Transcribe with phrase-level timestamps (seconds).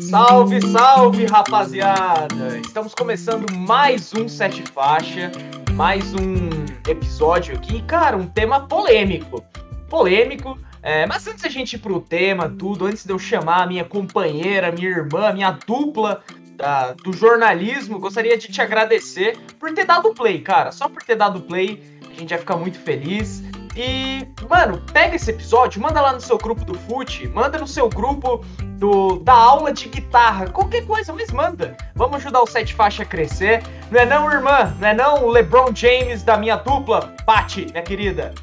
[0.00, 2.56] Salve, salve, rapaziada!
[2.58, 5.30] Estamos começando mais um Sete Faixa,
[5.74, 6.48] mais um
[6.90, 9.44] episódio aqui, cara, um tema polêmico.
[9.90, 13.66] Polêmico, é, mas antes da gente ir pro tema, tudo, antes de eu chamar a
[13.66, 16.24] minha companheira, minha irmã, minha dupla
[16.56, 20.72] da, do jornalismo, gostaria de te agradecer por ter dado play, cara.
[20.72, 23.42] Só por ter dado play, a gente vai ficar muito feliz.
[23.80, 27.88] E, mano, pega esse episódio, manda lá no seu grupo do FUT, manda no seu
[27.88, 28.44] grupo
[28.76, 31.76] do, da aula de guitarra, qualquer coisa, mas manda.
[31.94, 33.62] Vamos ajudar o Sete Faixa a crescer.
[33.88, 34.74] Não é não, irmã?
[34.80, 37.14] Não é não o LeBron James da minha dupla?
[37.24, 38.34] Pati, minha querida.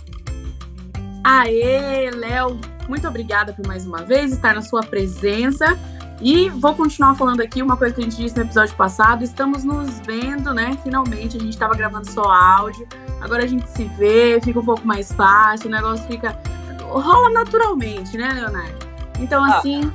[1.22, 2.58] Aê, Léo,
[2.88, 5.78] muito obrigada por mais uma vez estar na sua presença.
[6.22, 9.24] E vou continuar falando aqui uma coisa que a gente disse no episódio passado.
[9.24, 10.78] Estamos nos vendo, né?
[10.82, 12.88] Finalmente, a gente estava gravando só áudio.
[13.22, 16.40] Agora a gente se vê, fica um pouco mais fácil, o negócio fica.
[16.82, 18.86] rola naturalmente, né, Leonardo?
[19.20, 19.58] Então, ah.
[19.58, 19.92] assim.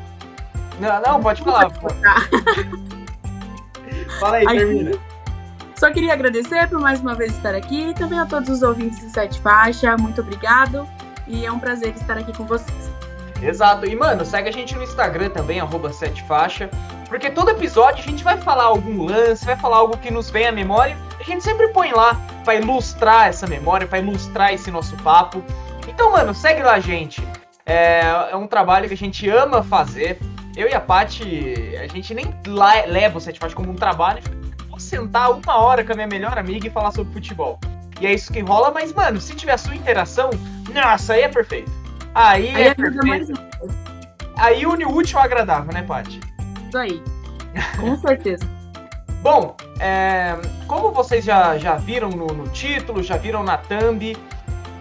[0.79, 1.71] Não, não, pode falar.
[1.71, 1.95] Pode
[4.21, 4.93] Fala aí, termina.
[5.77, 9.01] Só queria agradecer por mais uma vez estar aqui e também a todos os ouvintes
[9.01, 9.97] de Sete Faixa.
[9.97, 10.87] Muito obrigado
[11.27, 13.00] e é um prazer estar aqui com vocês.
[13.43, 13.87] Exato.
[13.87, 16.71] E, mano, segue a gente no Instagram também, arroba setefaixa.
[17.09, 20.47] Porque todo episódio a gente vai falar algum lance, vai falar algo que nos vem
[20.47, 20.97] à memória.
[21.19, 25.43] A gente sempre põe lá para ilustrar essa memória, para ilustrar esse nosso papo.
[25.89, 27.23] Então, mano, segue lá, gente.
[27.67, 30.19] É, é um trabalho que a gente ama fazer.
[30.57, 32.35] Eu e a Paty, a gente nem
[32.87, 34.23] leva o Sete Faixa como um trabalho.
[34.69, 37.59] Vou sentar uma hora com a minha melhor amiga e falar sobre futebol.
[38.01, 40.31] E é isso que rola, mas, mano, se tiver a sua interação,
[40.73, 41.80] nossa, aí é perfeito.
[42.15, 43.33] Aí, aí é, é perfeito.
[44.37, 46.21] Aí une o útil ao agradável, né, Paty?
[46.67, 47.03] Isso aí.
[47.79, 48.49] Com certeza.
[49.23, 50.35] Bom, é,
[50.67, 54.17] como vocês já, já viram no, no, título, já viram na thumb,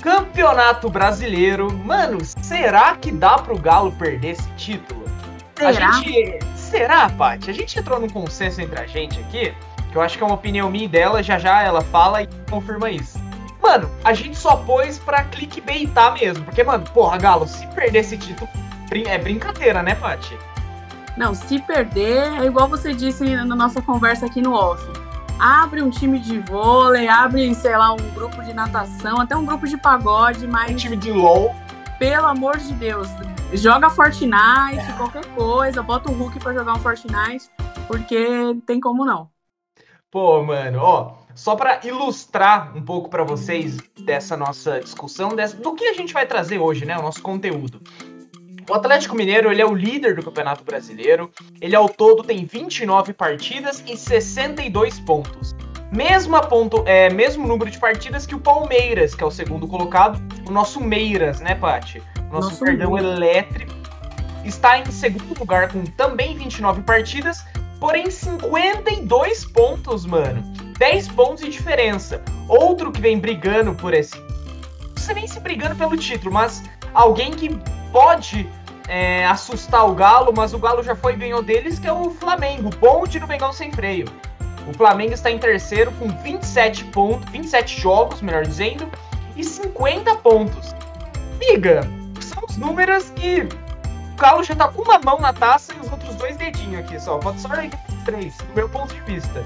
[0.01, 1.73] Campeonato Brasileiro.
[1.73, 5.03] Mano, será que dá pro Galo perder esse título?
[5.57, 5.89] Será?
[5.89, 6.39] A gente.
[6.55, 7.49] Será, Paty?
[7.49, 9.53] A gente entrou num consenso entre a gente aqui,
[9.91, 12.29] que eu acho que é uma opinião minha e dela, já já ela fala e
[12.49, 13.18] confirma isso.
[13.61, 16.45] Mano, a gente só pôs pra clickbaitar mesmo.
[16.45, 18.49] Porque, mano, porra, Galo, se perder esse título,
[19.05, 20.37] é brincadeira, né, Paty?
[21.17, 24.81] Não, se perder, é igual você disse na nossa conversa aqui no off.
[25.37, 29.67] Abre um time de vôlei, abre, sei lá, um grupo de natação, até um grupo
[29.67, 30.71] de pagode, mas.
[30.71, 31.55] Um time de LOL.
[31.97, 33.09] Pelo amor de Deus,
[33.51, 34.93] joga Fortnite, é.
[34.97, 37.49] qualquer coisa, bota o Hulk pra jogar um Fortnite,
[37.87, 39.29] porque tem como não.
[40.09, 45.73] Pô, mano, ó, só para ilustrar um pouco para vocês dessa nossa discussão, dessa, do
[45.73, 46.97] que a gente vai trazer hoje, né?
[46.97, 47.81] O nosso conteúdo.
[48.69, 51.31] O Atlético Mineiro ele é o líder do Campeonato Brasileiro.
[51.61, 55.55] Ele ao todo tem 29 partidas e 62 pontos.
[55.93, 60.21] Mesmo, ponto, é, mesmo número de partidas que o Palmeiras, que é o segundo colocado.
[60.45, 62.03] O nosso Meiras, né, Paty?
[62.29, 63.73] O nosso, nosso perdão elétrico.
[64.43, 67.45] Está em segundo lugar com também 29 partidas,
[67.79, 70.68] porém 52 pontos, mano.
[70.79, 72.23] 10 pontos de diferença.
[72.47, 74.17] Outro que vem brigando por esse.
[74.17, 76.63] Não sei nem se brigando pelo título, mas
[76.93, 77.49] alguém que
[77.91, 78.49] pode
[78.87, 82.09] é, assustar o Galo, mas o Galo já foi e ganhou deles, que é o
[82.11, 82.69] Flamengo.
[82.79, 84.07] Bonde no Bengão sem freio.
[84.67, 88.89] O Flamengo está em terceiro com 27 pontos, 27 jogos, melhor dizendo,
[89.35, 90.73] e 50 pontos.
[91.39, 91.81] Miga,
[92.21, 93.47] são os números que
[94.13, 96.99] o Galo já tá com uma mão na taça e os outros dois dedinhos aqui
[96.99, 97.17] só.
[97.17, 97.49] Pode só
[98.05, 99.43] três, do meu ponto de vista.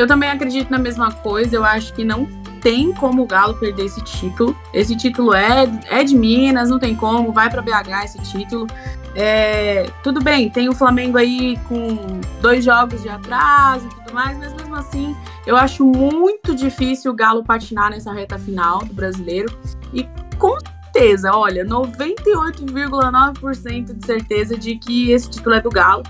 [0.00, 1.54] Eu também acredito na mesma coisa.
[1.54, 2.24] Eu acho que não
[2.62, 4.56] tem como o Galo perder esse título.
[4.72, 7.30] Esse título é, é de Minas, não tem como.
[7.32, 8.66] Vai para BH esse título.
[9.14, 11.98] É, tudo bem, tem o Flamengo aí com
[12.40, 17.14] dois jogos de atraso e tudo mais, mas mesmo assim eu acho muito difícil o
[17.14, 19.54] Galo patinar nessa reta final do brasileiro.
[19.92, 26.04] E com certeza, olha, 98,9% de certeza de que esse título é do Galo.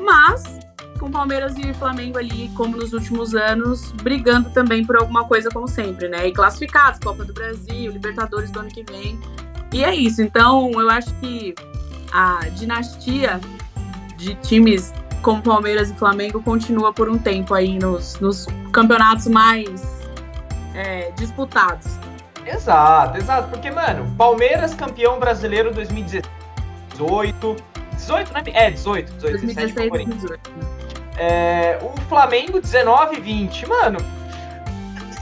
[0.00, 0.61] Mas
[1.02, 5.66] com Palmeiras e Flamengo ali, como nos últimos anos, brigando também por alguma coisa, como
[5.66, 6.28] sempre, né?
[6.28, 9.18] E classificados, Copa do Brasil, Libertadores do ano que vem.
[9.72, 10.22] E é isso.
[10.22, 11.56] Então, eu acho que
[12.12, 13.40] a dinastia
[14.16, 19.82] de times como Palmeiras e Flamengo continua por um tempo aí nos, nos campeonatos mais
[20.72, 21.98] é, disputados.
[22.46, 23.48] Exato, exato.
[23.48, 27.56] Porque, mano, Palmeiras campeão brasileiro 2018.
[27.96, 28.42] 18, né?
[28.52, 30.81] É, 18, 18, 2016, 18.
[31.16, 33.66] É, o Flamengo 19 e 20.
[33.68, 33.98] Mano,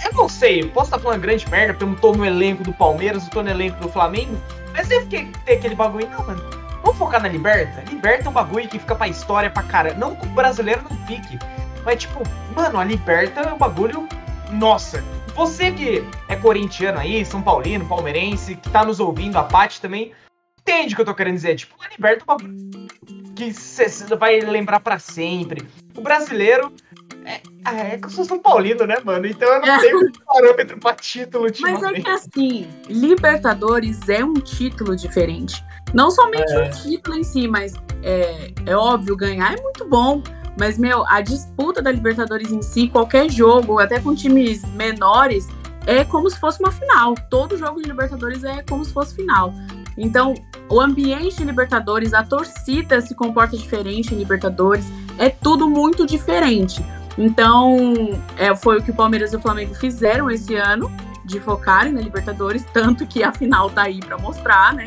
[0.05, 2.73] eu não sei, posso estar falando grande merda porque eu não tô no elenco do
[2.73, 4.41] Palmeiras, não tô no elenco do Flamengo,
[4.73, 6.09] mas deve ter aquele bagulho.
[6.11, 6.43] Não, mano,
[6.83, 7.83] vamos focar na Liberta?
[7.91, 9.95] Liberta é um bagulho que fica pra história pra cara.
[9.95, 11.39] Não que o brasileiro não fique,
[11.85, 12.23] mas tipo,
[12.55, 14.09] mano, a Liberta é um bagulho.
[14.51, 15.05] Nossa,
[15.35, 20.13] você que é corintiano aí, São Paulino, palmeirense, que tá nos ouvindo, a Paty também,
[20.71, 21.57] entende o que eu tô querendo dizer.
[21.57, 22.25] Tipo, a Liberta
[23.35, 25.67] que você vai lembrar para sempre.
[25.97, 26.73] O brasileiro.
[27.25, 29.27] É, ah, é que eu sou São Paulino, né, mano?
[29.27, 34.97] Então eu não tenho parâmetro pra título Mas é que assim, Libertadores é um título
[34.97, 35.63] diferente.
[35.93, 36.69] Não somente é.
[36.69, 40.23] o título em si, mas é, é óbvio, ganhar é muito bom.
[40.59, 45.49] Mas, meu, a disputa da Libertadores em si, qualquer jogo, até com times menores,
[45.87, 47.15] é como se fosse uma final.
[47.29, 49.53] Todo jogo de Libertadores é como se fosse final.
[50.01, 50.35] Então,
[50.69, 54.87] o ambiente Libertadores, a torcida se comporta diferente em Libertadores,
[55.19, 56.83] é tudo muito diferente.
[57.19, 60.91] Então, é, foi o que o Palmeiras e o Flamengo fizeram esse ano,
[61.23, 64.85] de focarem na Libertadores, tanto que a final tá aí para mostrar, né?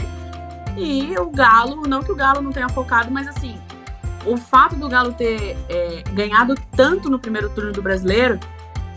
[0.76, 3.56] E o Galo, não que o Galo não tenha focado, mas assim,
[4.26, 8.40] o fato do Galo ter é, ganhado tanto no primeiro turno do brasileiro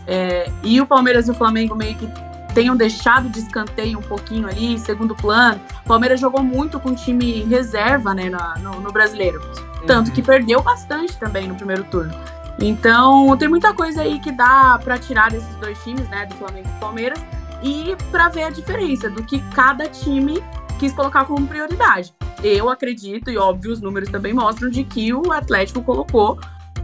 [0.07, 2.09] é, e o Palmeiras e o Flamengo meio que
[2.57, 5.61] tenham deixado de escanteio um pouquinho ali, segundo plano.
[5.85, 9.39] O Palmeiras jogou muito com time reserva né, no, no brasileiro.
[9.85, 10.13] Tanto uhum.
[10.15, 12.11] que perdeu bastante também no primeiro turno.
[12.59, 16.67] Então, tem muita coisa aí que dá para tirar desses dois times, né, do Flamengo
[16.67, 17.23] e do Palmeiras,
[17.61, 20.43] e para ver a diferença do que cada time
[20.79, 22.11] quis colocar como prioridade.
[22.43, 26.39] Eu acredito, e óbvio, os números também mostram, de que o Atlético colocou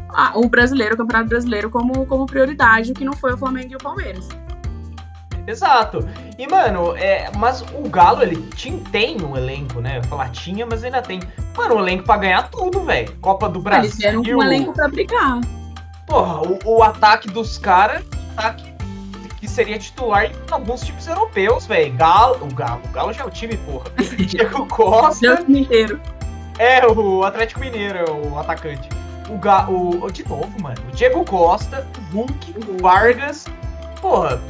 [0.09, 3.71] a, o brasileiro, o Campeonato Brasileiro, como, como prioridade, o que não foi o Flamengo
[3.71, 4.29] e o Palmeiras.
[5.45, 6.07] Exato.
[6.37, 9.97] E, mano, é, mas o Galo, ele tinha, tem um elenco, né?
[9.97, 11.19] Eu falar tinha, mas ainda tem.
[11.55, 13.13] Mano, um elenco pra ganhar tudo, velho.
[13.21, 13.85] Copa do Brasil.
[13.85, 15.41] Eles vieram com um elenco pra brigar.
[16.07, 18.03] Porra, o, o ataque dos caras,
[18.35, 18.73] ataque
[19.43, 21.93] que seria titular em alguns times europeus, velho.
[21.95, 23.85] Galo, o Galo, o Galo já é o time, porra.
[24.15, 25.41] Diego Costa.
[25.41, 25.99] o Mineiro.
[26.57, 28.87] É, o Atlético Mineiro, é o atacante.
[29.29, 30.77] O, Ga, o, de novo, mano.
[30.89, 33.45] O Diego Costa, o Hulk, o Vargas.
[33.99, 34.41] Porra,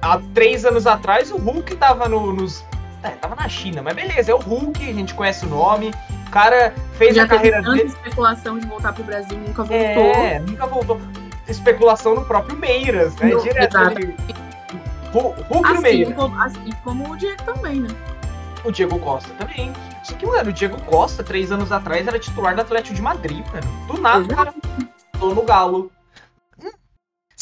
[0.00, 2.64] há três anos atrás o Hulk tava no, nos.
[3.02, 5.92] É, tava na China, mas beleza, é o Hulk, a gente conhece o nome.
[6.26, 7.84] O cara fez Já a carreira dele.
[7.84, 9.76] especulação de voltar pro Brasil, nunca voltou.
[9.78, 11.00] É, nunca voltou.
[11.46, 13.28] Especulação no próprio Meiras, né?
[13.28, 14.14] No, Direto ali.
[15.12, 16.14] Hulk assim, no Meiras.
[16.14, 17.88] Como, assim como o Diego também, né?
[18.64, 19.72] O Diego Costa também.
[20.02, 23.44] Só que, mano, o Diego Costa, três anos atrás, era titular do Atlético de Madrid,
[23.52, 23.86] mano.
[23.86, 24.52] Do nada, o cara
[25.18, 25.90] tô no Galo.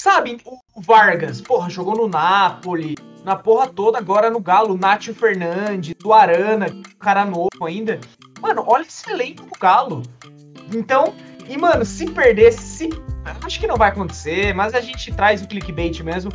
[0.06, 2.94] Sabe, o Vargas, porra, jogou no Napoli,
[3.24, 6.66] na porra toda, agora no Galo, Nátio Fernandes, do Arana,
[7.00, 7.98] cara novo ainda.
[8.40, 10.04] Mano, olha esse elenco do Galo.
[10.72, 11.12] Então,
[11.48, 12.88] e mano, se perdesse, se.
[13.44, 16.30] Acho que não vai acontecer, mas a gente traz o clickbait mesmo.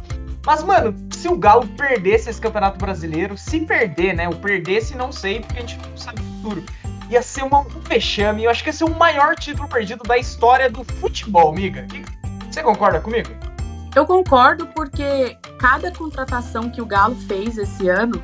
[0.46, 4.28] Mas, mano, se o Galo perdesse esse Campeonato Brasileiro, se perder, né?
[4.28, 6.64] O perdesse, não sei, porque a gente não sabe o futuro.
[7.10, 8.44] Ia ser uma, um fechame.
[8.44, 11.88] Eu acho que ia ser o maior título perdido da história do futebol, amiga.
[12.52, 13.30] Você concorda comigo?
[13.96, 18.22] Eu concordo porque cada contratação que o Galo fez esse ano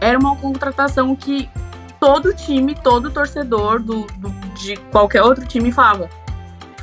[0.00, 1.48] era uma contratação que
[2.00, 6.08] todo time, todo torcedor do, do de qualquer outro time falava: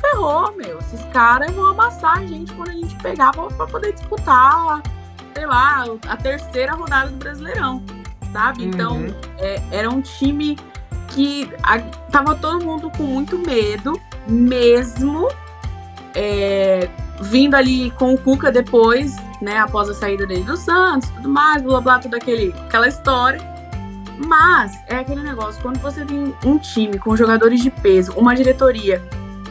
[0.00, 3.92] ferrou, meu, esses caras vão amassar a gente quando a gente pegar pra, pra poder
[3.92, 4.82] disputar,
[5.34, 7.82] sei lá, a terceira rodada do Brasileirão,
[8.32, 8.64] sabe?
[8.64, 9.14] Então, uhum.
[9.38, 10.58] é, era um time
[11.08, 11.78] que a,
[12.10, 15.28] tava todo mundo com muito medo, mesmo.
[16.14, 16.88] É,
[17.20, 21.62] vindo ali com o Cuca depois, né, após a saída dele do Santos, tudo mais,
[21.62, 23.40] blá blá, toda aquele, aquela história.
[24.26, 29.02] Mas é aquele negócio, quando você tem um time com jogadores de peso, uma diretoria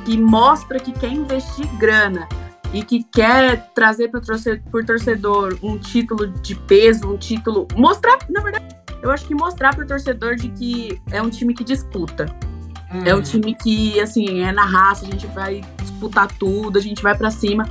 [0.06, 2.28] que mostra que quer investir grana
[2.74, 7.68] e que quer trazer para o torcedor um título de peso, um título.
[7.76, 8.66] Mostrar, na verdade,
[9.02, 12.26] eu acho que mostrar para o torcedor de que é um time que disputa.
[12.94, 13.02] Hum.
[13.06, 17.02] É um time que, assim, é na raça, a gente vai disputar tudo, a gente
[17.02, 17.66] vai para cima.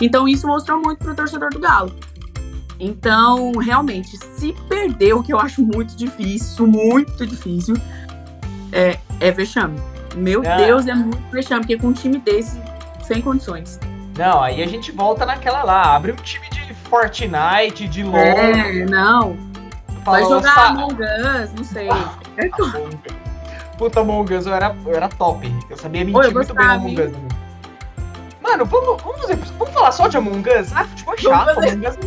[0.00, 1.94] Então isso mostrou muito pro torcedor do Galo.
[2.78, 7.74] Então, realmente, se perder, o que eu acho muito difícil, muito difícil,
[8.70, 9.80] é, é vexame.
[10.14, 10.56] Meu é.
[10.58, 12.60] Deus, é muito vexame, porque com um time desse,
[13.02, 13.80] sem condições.
[14.18, 18.16] Não, aí a gente volta naquela lá, abre um time de Fortnite, de LoL.
[18.16, 19.36] É, não.
[20.04, 21.88] Vai jogar Among Us, não sei.
[23.78, 25.52] Puta, Among Us eu era, eu era top.
[25.68, 27.12] Eu sabia mentir muito bem Among Us.
[28.40, 30.72] Mano, vamos, vamos, fazer, vamos falar só de Among Us?
[30.74, 31.98] Ah, futebol chato, Among Us.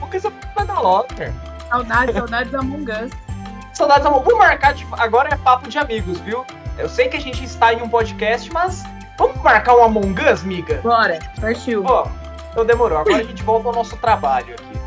[0.00, 1.32] Among Us é da Lotter.
[1.68, 3.12] Saudades, saudades Among Us.
[3.74, 4.24] Saudades Among Us.
[4.24, 6.44] Vou marcar, de, agora é papo de amigos, viu?
[6.76, 8.82] Eu sei que a gente está em um podcast, mas
[9.16, 10.80] vamos marcar um Among Us, miga?
[10.82, 11.84] Bora, partiu.
[11.86, 12.08] Ó,
[12.50, 12.98] então demorou.
[12.98, 14.78] Agora a gente volta ao nosso trabalho aqui.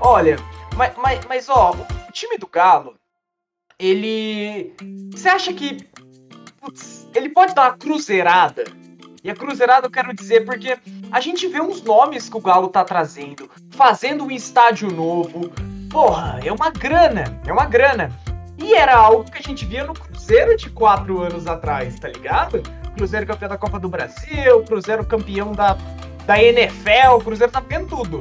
[0.00, 0.36] Olha,
[0.74, 2.94] mas, mas, mas ó, o time do Galo,
[3.80, 4.72] ele.
[5.12, 5.78] Você acha que.
[6.60, 8.64] Putz, ele pode dar uma cruzeirada?
[9.24, 10.78] E a cruzeirada eu quero dizer porque
[11.10, 15.50] a gente vê uns nomes que o Galo tá trazendo, fazendo um estádio novo.
[15.90, 18.12] Porra, é uma grana, é uma grana.
[18.58, 22.62] E era algo que a gente via no Cruzeiro de quatro anos atrás, tá ligado?
[22.94, 25.76] Cruzeiro campeão da Copa do Brasil, Cruzeiro campeão da,
[26.26, 28.20] da NFL, Cruzeiro tá vendo tudo.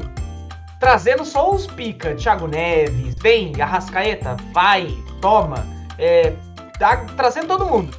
[0.80, 4.88] Trazendo só os pica, Thiago Neves, vem, Arrascaeta, vai,
[5.20, 5.66] toma.
[5.98, 6.34] É,
[6.80, 7.96] tá, trazendo todo mundo.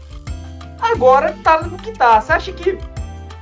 [0.81, 2.21] Agora tá no que tá.
[2.21, 2.79] Você acha que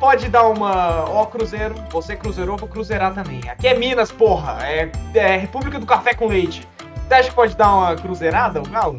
[0.00, 1.04] pode dar uma.
[1.08, 3.40] Ó, Cruzeiro, você cruzeirou, vou cruzeirar também.
[3.48, 4.58] Aqui é Minas, porra.
[4.62, 6.66] É, é República do Café com Leite.
[7.06, 8.98] Você acha que pode dar uma cruzeirada, o Galo?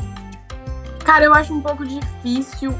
[1.04, 2.74] Cara, eu acho um pouco difícil.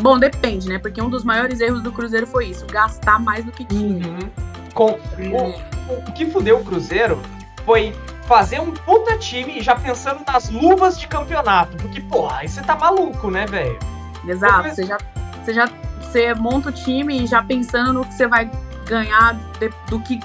[0.00, 0.78] Bom, depende, né?
[0.78, 4.06] Porque um dos maiores erros do Cruzeiro foi isso: gastar mais do que tinha.
[4.06, 4.30] Uhum.
[4.74, 7.20] Com, o, o, que fudeu o Cruzeiro
[7.64, 7.94] foi
[8.26, 11.76] fazer um puta time já pensando nas luvas de campeonato.
[11.78, 13.78] Porque, porra, aí você tá maluco, né, velho?
[14.26, 14.68] Exato.
[14.68, 14.98] Você já,
[15.42, 15.68] você já
[16.00, 18.50] você monta o time já pensando no que você vai
[18.86, 20.18] ganhar de, do que.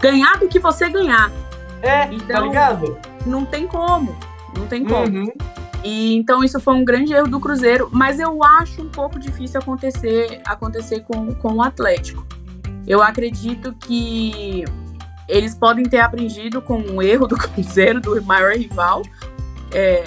[0.00, 1.30] Ganhar do que você ganhar.
[1.82, 2.98] É, tá então, tá ligado?
[3.24, 4.16] Não tem como.
[4.56, 5.06] Não tem como.
[5.06, 5.32] Uhum.
[5.84, 9.60] E então isso foi um grande erro do Cruzeiro, mas eu acho um pouco difícil
[9.60, 12.26] acontecer acontecer com, com o Atlético.
[12.86, 14.64] Eu acredito que
[15.28, 19.02] eles podem ter aprendido com o erro do Cruzeiro, do maior rival,
[19.72, 20.04] é,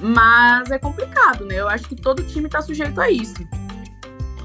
[0.00, 1.56] mas é complicado, né?
[1.56, 3.34] Eu acho que todo time está sujeito a isso.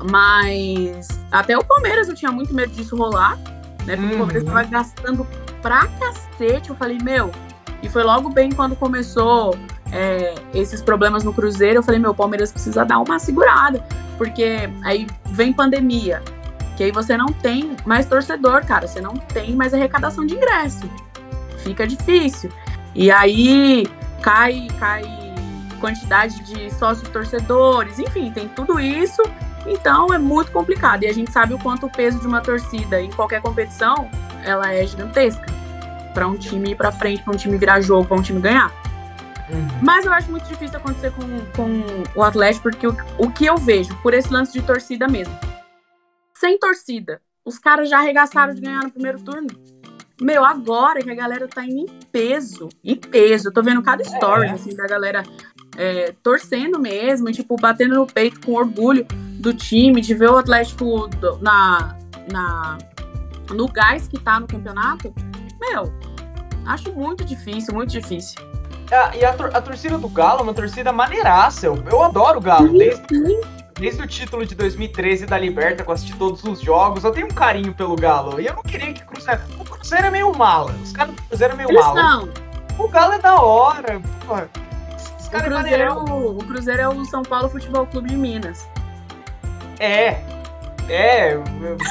[0.10, 3.38] Mas até o Palmeiras eu tinha muito medo disso rolar,
[3.86, 3.96] né?
[3.96, 4.14] Porque uhum.
[4.14, 5.28] o Palmeiras tava gastando
[5.62, 6.70] pra cacete.
[6.70, 7.32] Eu falei, meu.
[7.82, 9.58] E foi logo bem quando começou
[9.92, 11.80] é, esses problemas no Cruzeiro.
[11.80, 13.86] Eu falei, meu, o Palmeiras precisa dar uma segurada.
[14.18, 16.22] Porque aí vem pandemia.
[16.84, 18.90] Que aí você não tem mais torcedor, cara.
[18.90, 20.82] Você não tem mais arrecadação de ingresso.
[21.60, 22.52] Fica difícil.
[22.94, 23.88] E aí
[24.22, 25.04] cai, cai
[25.80, 29.22] quantidade de sócios torcedores, enfim, tem tudo isso
[29.66, 31.04] então é muito complicado.
[31.04, 34.10] E a gente sabe o quanto o peso de uma torcida em qualquer competição
[34.44, 35.46] ela é gigantesca.
[36.14, 38.72] para um time ir pra frente, para um time virar jogo, para um time ganhar.
[39.50, 39.68] Uhum.
[39.82, 41.24] Mas eu acho muito difícil acontecer com,
[41.56, 45.34] com o Atlético, porque o, o que eu vejo, por esse lance de torcida mesmo.
[46.44, 49.48] Sem torcida, os caras já arregaçaram de ganhar no primeiro turno.
[50.22, 54.04] Meu, agora que a galera tá indo em peso, em peso, eu tô vendo cada
[54.04, 54.52] story, é.
[54.52, 55.24] assim, da galera
[55.78, 59.08] é, torcendo mesmo, tipo, batendo no peito com orgulho
[59.40, 61.98] do time, de ver o Atlético do, na,
[62.30, 62.78] na,
[63.56, 65.16] no gás que tá no campeonato,
[65.62, 65.94] meu,
[66.66, 68.36] acho muito difícil, muito difícil.
[68.92, 71.68] É, e a, a, torcida do Galo é uma torcida maneiraça.
[71.68, 72.78] Eu, eu adoro o Galo.
[72.78, 73.02] Desde,
[73.80, 77.28] desde o título de 2013 da Liberta, que eu assisti todos os jogos, eu tenho
[77.28, 78.40] um carinho pelo Galo.
[78.40, 79.42] E eu não queria que o Cruzeiro.
[79.60, 80.74] O Cruzeiro é meio mala.
[80.84, 82.02] Os caras do Cruzeiro é meio Eles mala.
[82.02, 82.30] Não.
[82.78, 84.02] O Galo é da hora.
[84.26, 84.50] Porra.
[85.26, 88.68] O Cruzeiro, é o, o Cruzeiro é o São Paulo Futebol Clube de Minas.
[89.80, 90.22] É.
[90.88, 91.36] É.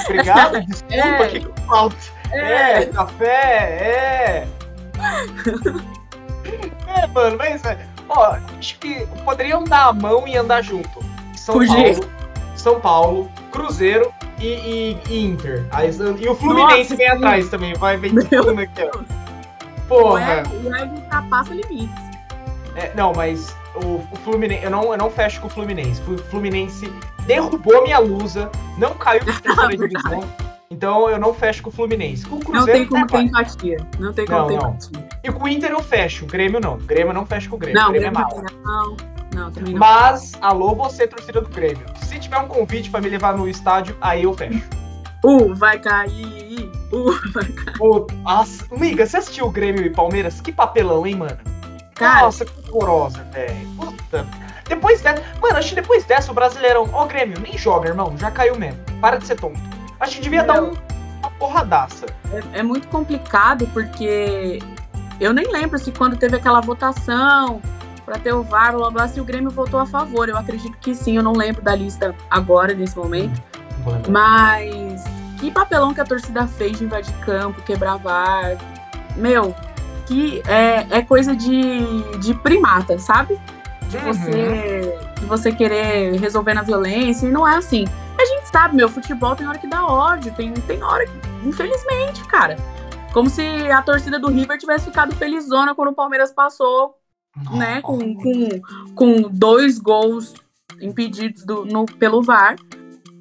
[0.07, 1.29] Obrigado, desculpa é.
[1.29, 1.97] que falta.
[2.31, 2.83] É.
[2.83, 4.49] é, café, é.
[7.03, 7.65] é, mano, mas.
[7.65, 11.12] É, ó, acho que poderiam dar a mão e andar junto.
[11.43, 11.67] São.
[11.67, 12.23] Paulo.
[12.55, 15.67] São Paulo, Cruzeiro e, e, e Inter.
[15.73, 17.13] Aí, e o Fluminense Nossa, vem sim.
[17.13, 17.75] atrás também.
[17.75, 19.01] Vai, vem tudo aqui, ó.
[19.89, 20.45] Porra.
[20.63, 22.13] O Ego ultrapassa limites.
[22.77, 24.63] É, não, mas o, o, Fluminense.
[24.63, 26.01] Eu não, eu não fecho com o Fluminense.
[26.09, 26.93] O Fluminense
[27.27, 30.25] derrubou minha lusa, não caiu pra terceira divisão.
[30.71, 32.25] Então eu não fecho com o Fluminense.
[32.25, 33.77] Com o Cruzeiro, não tem como ter empatia.
[33.99, 34.71] Não tem como não, ter não.
[34.71, 35.09] empatia.
[35.25, 36.25] E com o Inter eu fecho.
[36.25, 36.75] O Grêmio não.
[36.75, 37.81] O Grêmio não fecho com o Grêmio.
[37.81, 38.97] Não, o Grêmio, é Grêmio é mal.
[38.97, 39.12] Não.
[39.35, 39.81] Não, também não.
[39.81, 41.85] Mas, alô, você, torcida do Grêmio.
[42.03, 44.63] Se tiver um convite para me levar no estádio, aí eu fecho.
[45.25, 46.69] Uh, vai cair.
[46.93, 47.81] Uh, vai cair.
[47.81, 50.41] Uh, nossa, Liga, você assistiu o Grêmio e Palmeiras?
[50.41, 51.39] Que papelão, hein, mano?
[51.95, 53.69] Cara, Nossa, que horrorosa, velho.
[53.77, 54.27] Puta.
[54.69, 55.23] Depois dessa.
[55.41, 56.89] Mano, acho que depois dessa o Brasileirão.
[56.93, 58.19] Ó, Grêmio, nem joga, irmão.
[58.19, 58.81] Já caiu mesmo.
[59.01, 59.61] Para de ser tonto.
[60.01, 60.73] Acho que devia dar um,
[61.21, 62.07] uma porradaça.
[62.33, 64.59] É, é muito complicado porque
[65.21, 67.63] eu nem lembro se quando teve aquela votação
[68.05, 70.29] para ter o VAR, blá, blá, se o Grêmio votou a favor.
[70.29, 73.43] Eu acredito que sim, eu não lembro da lista agora, nesse momento.
[74.09, 75.05] Mas
[75.39, 78.57] que papelão que a torcida fez de invadir campo, quebrar VAR.
[79.17, 79.55] Meu,
[80.07, 83.41] que é, é coisa de, de primata, sabe?
[83.89, 84.05] De uhum.
[84.05, 87.85] você, de você querer resolver na violência, e não é assim.
[88.19, 91.13] A gente sabe, meu, futebol tem hora que dá ódio, tem, tem hora que,
[91.45, 92.57] infelizmente, cara.
[93.13, 96.97] Como se a torcida do River tivesse ficado felizona quando o Palmeiras passou,
[97.37, 97.57] Nossa.
[97.57, 98.49] né, com, com,
[98.95, 100.35] com dois gols
[100.81, 102.57] impedidos do, no, pelo VAR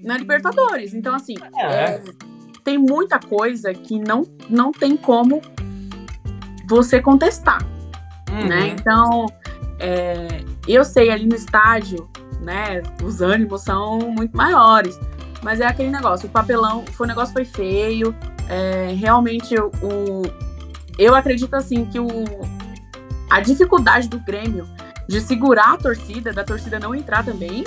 [0.04, 0.94] na Libertadores.
[0.94, 1.66] Então, assim, é.
[1.66, 2.04] É,
[2.64, 5.42] tem muita coisa que não, não tem como
[6.68, 7.64] você contestar,
[8.30, 8.48] uhum.
[8.48, 8.68] né?
[8.70, 9.26] Então,
[9.80, 12.10] é, eu sei ali no estádio,
[12.42, 15.00] né, os ânimos são muito maiores,
[15.44, 18.16] Mas é aquele negócio, o papelão, o negócio foi feio.
[18.48, 20.22] É, realmente o.
[21.00, 22.08] Eu acredito assim que o,
[23.32, 24.68] a dificuldade do Grêmio
[25.08, 27.64] de segurar a torcida, da torcida não entrar também.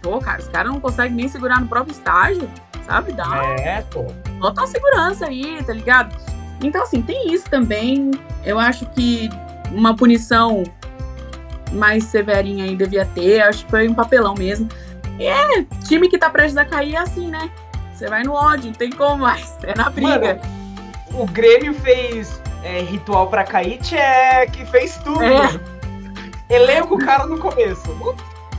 [0.00, 2.48] Pô, cara, os caras não conseguem nem segurar no próprio estágio,
[2.86, 3.12] sabe?
[3.12, 3.26] Dá
[3.58, 4.06] é, pô.
[4.38, 6.16] Uma segurança aí, tá ligado?
[6.62, 8.12] Então, assim, tem isso também.
[8.44, 9.28] Eu acho que
[9.72, 10.62] uma punição
[11.72, 13.40] mais severinha aí devia ter.
[13.40, 14.68] Acho que foi um papelão mesmo.
[15.18, 17.50] E é, time que tá prestes a cair é assim, né?
[17.92, 19.56] Você vai no ódio, não tem como mais.
[19.64, 20.40] É na briga.
[20.40, 23.78] Mano, o Grêmio fez é, ritual pra cair,
[24.52, 25.22] que fez tudo.
[25.22, 25.60] É.
[26.48, 27.88] Elenco o cara no começo.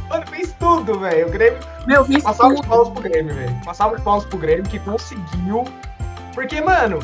[0.09, 1.27] Mano, fez tudo, velho.
[1.27, 1.59] O Grêmio.
[1.85, 2.61] Meu, Passava tudo.
[2.61, 3.61] de paus pro Grêmio, velho.
[3.63, 5.63] Passava de paus pro Grêmio que conseguiu.
[6.33, 6.99] Porque, mano.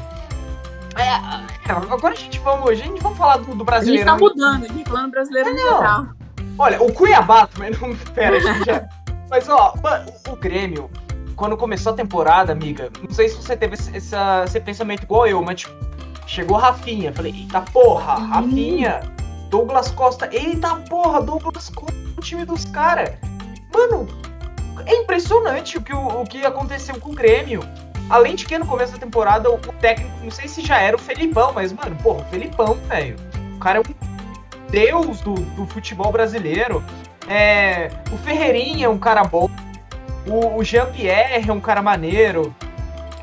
[0.95, 2.69] É, é, agora a gente vamos.
[2.69, 4.09] A gente vamos falar do, do brasileiro.
[4.09, 6.07] A gente tá mudando, a gente falando brasileiro no geral.
[6.57, 7.95] Olha, o Cuiabá também não.
[8.13, 8.89] Pera, a gente já.
[9.29, 9.75] Mas, ó,
[10.27, 10.89] o Grêmio,
[11.35, 15.41] quando começou a temporada, amiga, não sei se você teve esse, esse pensamento igual eu,
[15.43, 15.73] mas, tipo,
[16.29, 17.11] chegou Rafinha.
[17.11, 19.01] Falei, eita porra, Rafinha,
[19.49, 23.15] Douglas Costa, eita porra, Douglas Costa, o time dos caras.
[23.73, 24.07] Mano,
[24.85, 27.61] é impressionante o que, o, o que aconteceu com o Grêmio.
[28.09, 30.95] Além de que no começo da temporada o, o técnico, não sei se já era
[30.95, 33.15] o Felipão, mas, mano, porra, o Felipão, velho.
[33.55, 36.83] O cara é um deus do, do futebol brasileiro.
[37.27, 39.49] É, o Ferreirinha é um cara bom.
[40.25, 42.53] O, o Jean-Pierre é um cara maneiro.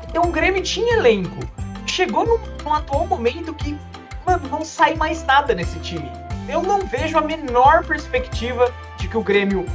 [0.09, 1.56] Então o Grêmio tinha elenco.
[1.87, 3.77] Chegou num, num atual momento que,
[4.25, 6.11] mano, não sai mais nada nesse time.
[6.47, 9.65] Eu não vejo a menor perspectiva de que o Grêmio.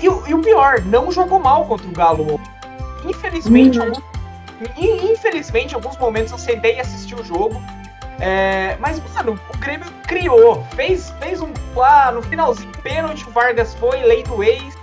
[0.00, 2.40] E, e o pior, não jogou mal contra o Galo.
[3.04, 3.86] Infelizmente, uhum.
[3.86, 4.02] alguns,
[4.78, 7.60] infelizmente, em alguns momentos eu sentei e assisti o jogo.
[8.20, 11.52] É, mas, mano, o Grêmio criou, fez, fez um.
[11.74, 14.74] Lá no finalzinho, pênalti, o Vargas foi, lei do ex,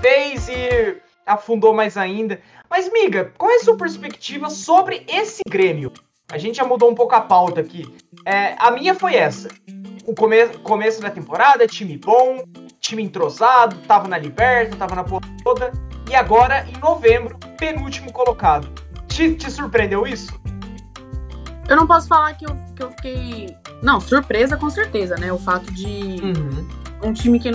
[0.00, 2.40] fez e afundou mais ainda.
[2.68, 5.92] Mas, miga, qual é a sua perspectiva sobre esse Grêmio?
[6.32, 7.94] A gente já mudou um pouco a pauta aqui.
[8.24, 9.50] É, a minha foi essa.
[10.06, 12.42] O come começo da temporada, time bom,
[12.80, 15.70] time entrosado, tava na Liberta, tava na porra toda.
[16.10, 18.66] E agora, em novembro, penúltimo colocado.
[19.08, 20.32] Te, te surpreendeu isso?
[21.68, 23.56] Eu não posso falar que eu, que eu fiquei.
[23.82, 25.30] Não, surpresa com certeza, né?
[25.30, 26.68] O fato de uhum.
[27.04, 27.50] um time que,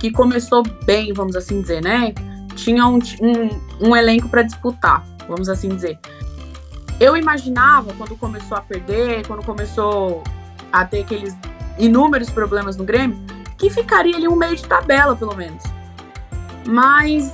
[0.00, 2.14] que começou bem, vamos assim dizer, né?
[2.56, 5.98] Tinha um, um, um elenco para disputar, vamos assim dizer.
[7.00, 10.22] Eu imaginava, quando começou a perder, quando começou
[10.72, 11.36] a ter aqueles
[11.78, 13.18] inúmeros problemas no Grêmio,
[13.56, 15.62] que ficaria ali um meio de tabela, pelo menos.
[16.66, 17.32] Mas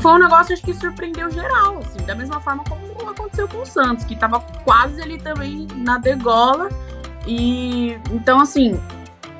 [0.00, 3.66] foi um negócio acho que surpreendeu geral, assim, da mesma forma como aconteceu com o
[3.66, 6.68] Santos, que estava quase ali também na degola.
[7.26, 8.80] E então, assim,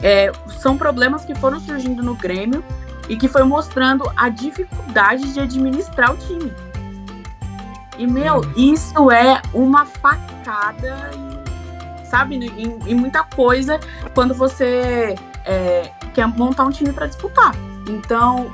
[0.02, 2.64] é, são problemas que foram surgindo no Grêmio
[3.08, 6.52] e que foi mostrando a dificuldade de administrar o time.
[7.98, 11.10] E, meu, isso é uma facada,
[12.04, 13.78] sabe, em muita coisa
[14.14, 17.54] quando você é, quer montar um time para disputar.
[17.88, 18.50] Então,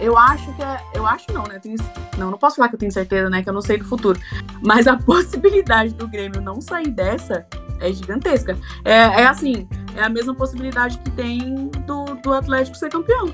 [0.00, 0.80] eu acho que é.
[0.94, 1.58] Eu acho não, né?
[1.58, 1.76] Tenho,
[2.18, 3.42] não, não posso falar que eu tenho certeza, né?
[3.42, 4.18] Que eu não sei do futuro.
[4.62, 7.46] Mas a possibilidade do Grêmio não sair dessa
[7.80, 8.58] é gigantesca.
[8.84, 13.32] É, é assim, é a mesma possibilidade que tem do, do Atlético ser campeão.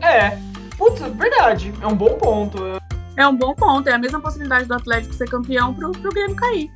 [0.00, 0.38] É.
[0.76, 1.72] Putz, verdade.
[1.80, 2.58] É um bom ponto.
[3.16, 3.88] É um bom ponto.
[3.88, 6.70] É a mesma possibilidade do Atlético ser campeão pro, pro Grêmio cair.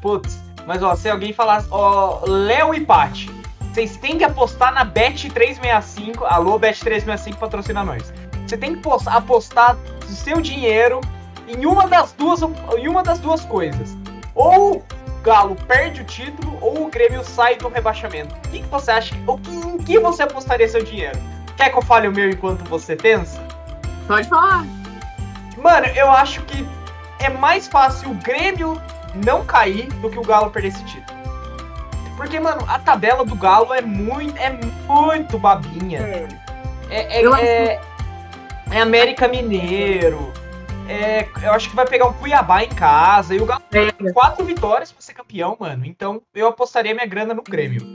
[0.00, 3.30] Putz, mas ó, se alguém falasse, ó, Léo e Pati,
[3.72, 6.22] vocês têm que apostar na Bet365.
[6.22, 8.12] Alô, Bet365 patrocina nós.
[8.46, 11.00] Você tem que apostar o seu dinheiro
[11.46, 12.40] em uma das duas,
[12.76, 13.96] em uma das duas coisas.
[14.34, 14.82] Ou o
[15.22, 18.34] Galo perde o título, ou o Grêmio sai do rebaixamento.
[18.34, 19.14] O que, que você acha?
[19.26, 21.18] Ou em que você apostaria seu dinheiro?
[21.56, 23.42] Quer que eu fale o meu enquanto você pensa?
[24.06, 24.64] Pode falar.
[25.62, 26.66] Mano, eu acho que
[27.18, 28.80] é mais fácil o Grêmio
[29.24, 31.18] não cair do que o Galo perder esse título.
[32.16, 34.50] Porque, mano, a tabela do Galo é muito, é
[34.86, 36.00] muito babinha.
[36.00, 36.28] É,
[36.90, 37.80] é, é,
[38.70, 40.32] é, América Mineiro.
[40.88, 43.34] É, eu acho que vai pegar um Cuiabá em casa.
[43.34, 45.86] E o Galo tem quatro vitórias pra ser campeão, mano.
[45.86, 47.94] Então eu apostaria minha grana no Grêmio.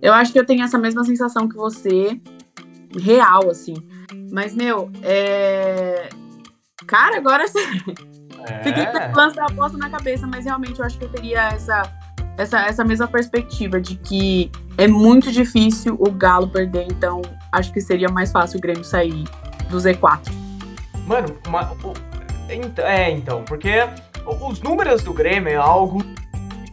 [0.00, 2.20] Eu acho que eu tenho essa mesma sensação que você.
[3.00, 3.74] Real, assim.
[4.30, 6.08] Mas, meu, é.
[6.86, 7.58] Cara, agora você.
[7.60, 8.62] É.
[8.64, 11.82] Fiquei com lance da aposta na cabeça, mas realmente eu acho que eu teria essa
[12.36, 17.80] essa, essa mesma perspectiva de que é muito difícil o Galo perder, então acho que
[17.80, 19.24] seria mais fácil o Grêmio sair
[19.68, 20.32] do Z4.
[21.06, 21.70] Mano, uma,
[22.78, 23.70] é, então, porque
[24.40, 26.02] os números do Grêmio é algo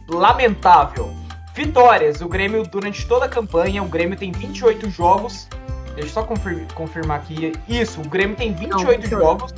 [0.08, 1.14] lamentável.
[1.54, 5.48] Vitórias, o Grêmio, durante toda a campanha, o Grêmio tem 28 jogos,
[5.94, 7.52] Deixa eu só confir- confirmar aqui.
[7.68, 9.08] Isso, o Grêmio tem 28 Não, 28.
[9.10, 9.54] jogos,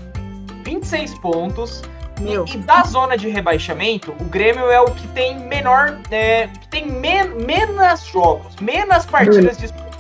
[0.63, 1.83] 26 pontos.
[2.21, 5.99] Meu, E da zona de rebaixamento, o Grêmio é o que tem menor.
[6.11, 9.93] É, que tem men menos jogos, menos partidas disputadas.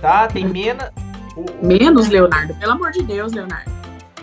[0.00, 0.28] Tá?
[0.28, 0.88] Tem menos.
[1.60, 2.54] menos, Leonardo.
[2.54, 3.70] Pelo amor de Deus, Leonardo.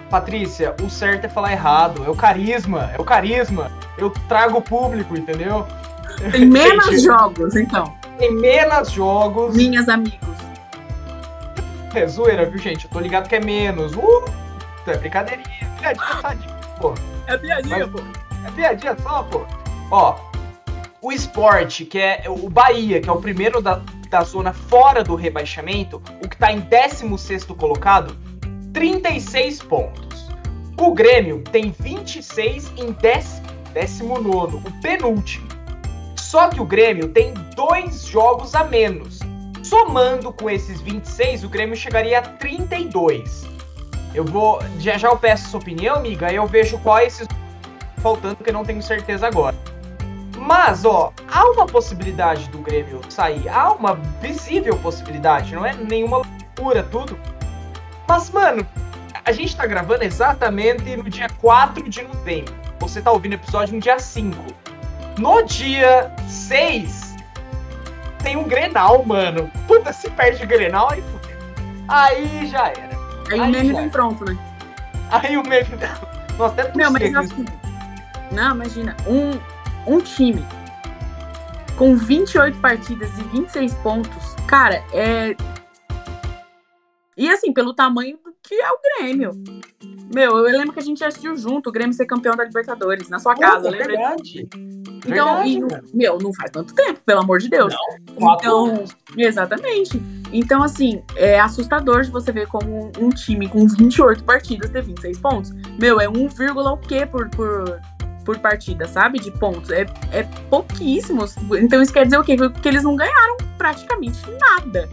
[0.09, 2.05] Patrícia, o certo é falar errado.
[2.05, 3.69] É o carisma, é o carisma.
[3.97, 5.65] Eu trago o público, entendeu?
[6.31, 7.03] Tem menos Gente.
[7.03, 7.93] jogos, então.
[8.17, 9.55] Tem menos jogos.
[9.55, 10.35] Minhas amigos.
[11.93, 12.85] É zoeira, viu, gente?
[12.85, 13.93] Eu tô ligado que é menos.
[13.93, 14.25] Uh!
[14.87, 16.93] É brincadeirinha, piadinha, tadinho, pô.
[17.27, 17.99] É piadinha, Mas- pô.
[18.47, 19.41] É piadinha só, pô.
[19.91, 20.15] Ó,
[21.01, 25.15] o esporte, que é o Bahia, que é o primeiro da, da zona fora do
[25.15, 28.15] rebaixamento, o que tá em 16º colocado,
[28.73, 30.29] 36 pontos.
[30.77, 33.41] O Grêmio tem 26 em 10,
[33.73, 35.47] 19º, o penúltimo.
[36.17, 39.19] Só que o Grêmio tem dois jogos a menos.
[39.63, 43.45] Somando com esses 26, o Grêmio chegaria a 32.
[44.15, 44.59] Eu vou.
[44.79, 47.27] Já já eu peço sua opinião, amiga, eu vejo quais esses
[47.97, 49.55] faltando, porque eu não tenho certeza agora.
[50.37, 53.49] Mas, ó, há uma possibilidade do Grêmio sair.
[53.49, 57.17] Há uma visível possibilidade, não é nenhuma loucura, tudo.
[58.07, 58.65] Mas, mano,
[59.23, 62.53] a gente tá gravando exatamente no dia 4 de novembro.
[62.79, 64.37] Você tá ouvindo o episódio no dia 5.
[65.17, 67.15] No dia 6,
[68.21, 69.49] tem um Grenal, mano.
[69.65, 71.37] Puta, se perde o Grenal, aí fudeu.
[71.87, 72.84] Aí já era.
[73.31, 73.79] Aí o Aí meme já.
[73.79, 74.37] vem pronto, né?
[75.11, 75.67] Aí o meme.
[76.37, 77.45] Nossa, até Não, mas assim.
[78.31, 79.31] Não, imagina, um,
[79.87, 80.45] um time
[81.77, 85.35] com 28 partidas e 26 pontos, cara, é.
[87.17, 89.31] E assim, pelo tamanho do que é o Grêmio.
[90.13, 93.19] Meu, eu lembro que a gente assistiu junto o Grêmio ser campeão da Libertadores, na
[93.19, 93.87] sua casa, Puta, lembra?
[93.87, 94.47] verdade.
[95.07, 97.73] Então, Verdade, e, meu, não faz tanto tempo, pelo amor de Deus.
[98.15, 98.83] Quatro Então,
[99.17, 100.01] exatamente.
[100.31, 105.19] Então, assim, é assustador de você ver como um time com 28 partidas ter 26
[105.19, 105.51] pontos.
[105.79, 107.79] Meu, é 1, vírgula o quê por, por,
[108.25, 109.19] por partida, sabe?
[109.19, 109.69] De pontos.
[109.69, 111.35] É, é pouquíssimos.
[111.59, 112.35] Então, isso quer dizer o quê?
[112.61, 114.89] Que eles não ganharam praticamente nada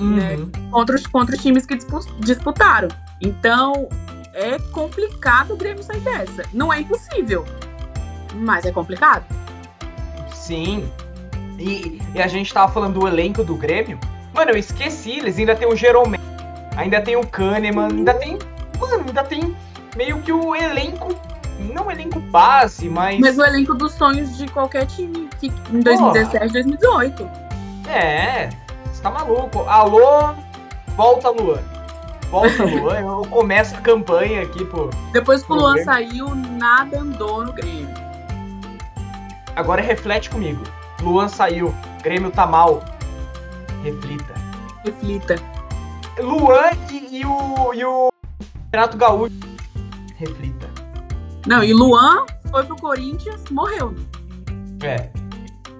[0.00, 0.36] né?
[0.36, 0.50] Uhum.
[0.70, 2.88] contra os, contra os times que dispu- disputaram.
[3.20, 3.88] Então,
[4.32, 6.42] é complicado o Grêmio sair dessa.
[6.52, 7.44] Não é impossível,
[8.34, 9.24] mas é complicado.
[10.32, 10.90] Sim.
[11.58, 13.98] E, e a gente tava falando do elenco do Grêmio.
[14.32, 16.18] Mano, eu esqueci, eles ainda tem o Jerome,
[16.76, 18.38] ainda tem o Kahneman, ainda tem.
[18.78, 19.54] Mano, ainda tem
[19.96, 21.14] meio que o elenco.
[21.74, 23.20] Não o elenco base, mas.
[23.20, 27.28] Mas o elenco dos sonhos de qualquer time que, em 2017, 2018.
[27.86, 28.48] É,
[29.00, 29.60] você tá maluco.
[29.60, 30.34] Alô,
[30.94, 31.62] volta Luan.
[32.30, 34.90] Volta Luan, eu começo a campanha aqui, pô.
[35.12, 37.94] Depois que o Luan saiu, nada andou no Grêmio.
[39.56, 40.62] Agora reflete comigo.
[41.00, 42.84] Luan saiu, Grêmio tá mal.
[43.82, 44.34] Reflita.
[44.84, 45.36] Reflita.
[46.18, 48.08] Luan e, e o, e o
[48.72, 49.34] Renato Gaúcho.
[50.16, 50.68] Reflita.
[51.46, 53.94] Não, e Luan foi pro Corinthians, morreu.
[54.82, 55.08] É,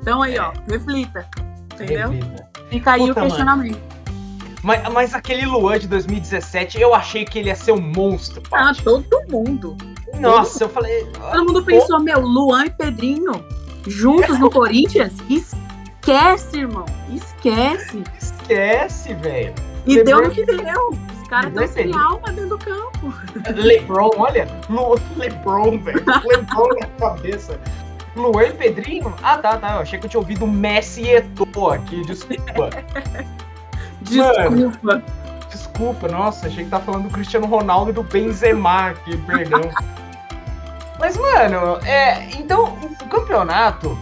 [0.01, 1.29] Então aí, ó, reflita.
[1.75, 2.11] Entendeu?
[2.11, 2.50] reflita.
[2.71, 3.81] Fica aí Puta, o questionamento.
[4.63, 8.67] Mas, mas aquele Luan de 2017, eu achei que ele ia ser um monstro, Ah,
[8.67, 8.83] Paty.
[8.83, 9.77] todo mundo.
[10.19, 11.07] Nossa, eu falei.
[11.33, 13.45] Todo mundo pensou, meu, Luan e Pedrinho
[13.87, 15.15] juntos no Corinthians?
[15.31, 16.85] Esquece, irmão.
[17.11, 18.03] Esquece.
[18.19, 19.55] Esquece, velho.
[19.87, 20.91] E deu no que deu.
[20.91, 23.15] Os caras estão sem alma dentro do campo.
[23.55, 24.47] Lebron, olha.
[25.17, 26.05] Lebron, velho.
[26.25, 27.59] Lebron na cabeça.
[28.17, 29.15] Luan e Pedrinho?
[29.23, 29.77] Ah, tá, tá.
[29.77, 32.71] Eu achei que eu tinha ouvido Messi e Eto'o aqui, desculpa.
[34.03, 35.03] Desculpa.
[35.51, 39.61] Desculpa, nossa, achei que tá falando do Cristiano Ronaldo e do Benzema aqui, perdão.
[40.99, 42.25] Mas, mano, é.
[42.39, 43.99] Então, o campeonato,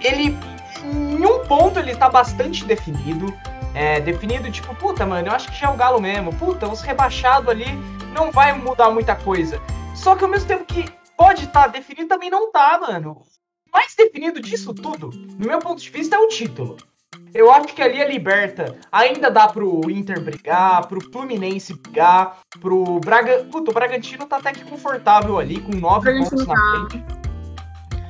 [0.00, 0.36] ele.
[0.84, 3.32] Em um ponto ele tá bastante definido.
[3.74, 6.32] É, definido, tipo, puta, mano, eu acho que já é o Galo mesmo.
[6.32, 7.66] Puta, os rebaixados ali
[8.14, 9.60] não vai mudar muita coisa.
[9.94, 13.22] Só que ao mesmo tempo que pode estar definido, também não tá, mano.
[13.68, 16.76] O mais definido disso tudo, no meu ponto de vista, é o título.
[17.34, 22.98] Eu acho que ali a Liberta ainda dá pro Inter brigar, pro Fluminense brigar, pro
[23.00, 23.44] Braga.
[23.50, 26.88] Puta, o Bragantino tá até que confortável ali, com nove pontos na tá.
[26.88, 27.04] frente.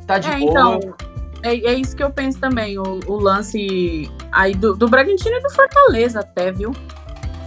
[0.07, 0.51] Tá de É, boa.
[0.51, 0.81] então,
[1.43, 2.79] é, é isso que eu penso também.
[2.79, 6.73] O, o lance aí do, do Bragantino e do Fortaleza até, viu?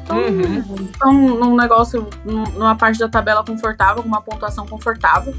[0.10, 0.63] Então, Uhum.
[0.80, 5.36] então num negócio, num- numa parte da tabela confortável, com uma pontuação confortável.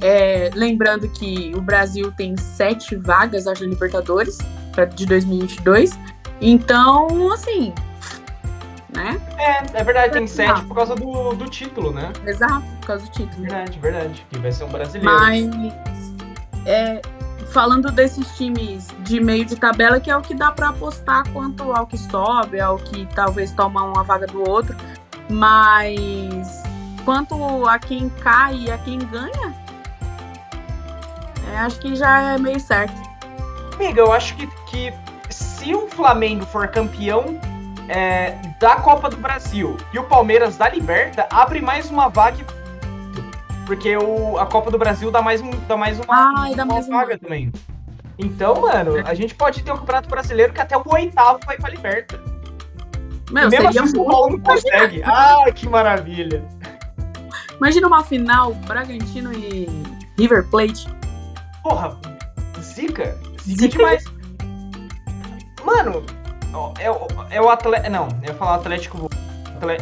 [0.00, 4.38] É, lembrando que o Brasil tem sete vagas acho, da Libertadores
[4.72, 5.98] pra, de 2022.
[6.40, 7.72] Então, assim,
[8.92, 9.18] né?
[9.38, 10.68] É, é verdade, tem sete Não.
[10.68, 12.12] por causa do, do título, né?
[12.26, 13.42] Exato, por causa do título.
[13.42, 14.26] Verdade, verdade.
[14.30, 15.14] Que vai ser um brasileiro.
[15.14, 15.48] Mas
[16.66, 17.00] é,
[17.54, 21.72] falando desses times de meio de tabela, que é o que dá para apostar quanto
[21.72, 24.76] ao que sobe, ao que talvez toma uma vaga do outro.
[25.30, 26.64] Mas
[27.04, 29.54] quanto a quem cai e a quem ganha,
[31.52, 33.00] é, acho que já é meio certo.
[33.74, 34.92] Amiga, eu acho que, que
[35.30, 37.38] se o Flamengo for campeão
[37.88, 42.44] é, da Copa do Brasil e o Palmeiras da Liberta, abre mais uma vaga.
[43.66, 46.74] Porque o, a Copa do Brasil dá mais, um, dá mais uma, Ai, dá uma
[46.74, 47.18] mais vaga uma.
[47.18, 47.52] também.
[48.18, 51.70] Então, mano, a gente pode ter um Campeonato Brasileiro que até o oitavo vai pra
[51.70, 52.20] Liberta.
[53.30, 55.02] Meu, mesmo seria assim, o Paulo não consegue.
[55.04, 56.44] Ai, que maravilha.
[57.56, 59.66] Imagina uma final Bragantino e
[60.18, 60.86] River Plate.
[61.62, 61.96] Porra,
[62.60, 63.16] zica.
[63.42, 64.04] Zica, Zica demais.
[65.64, 66.04] Mano,
[66.52, 67.90] ó, é, o- é o Atlético.
[67.90, 69.08] Não, eu ia falar Atlético.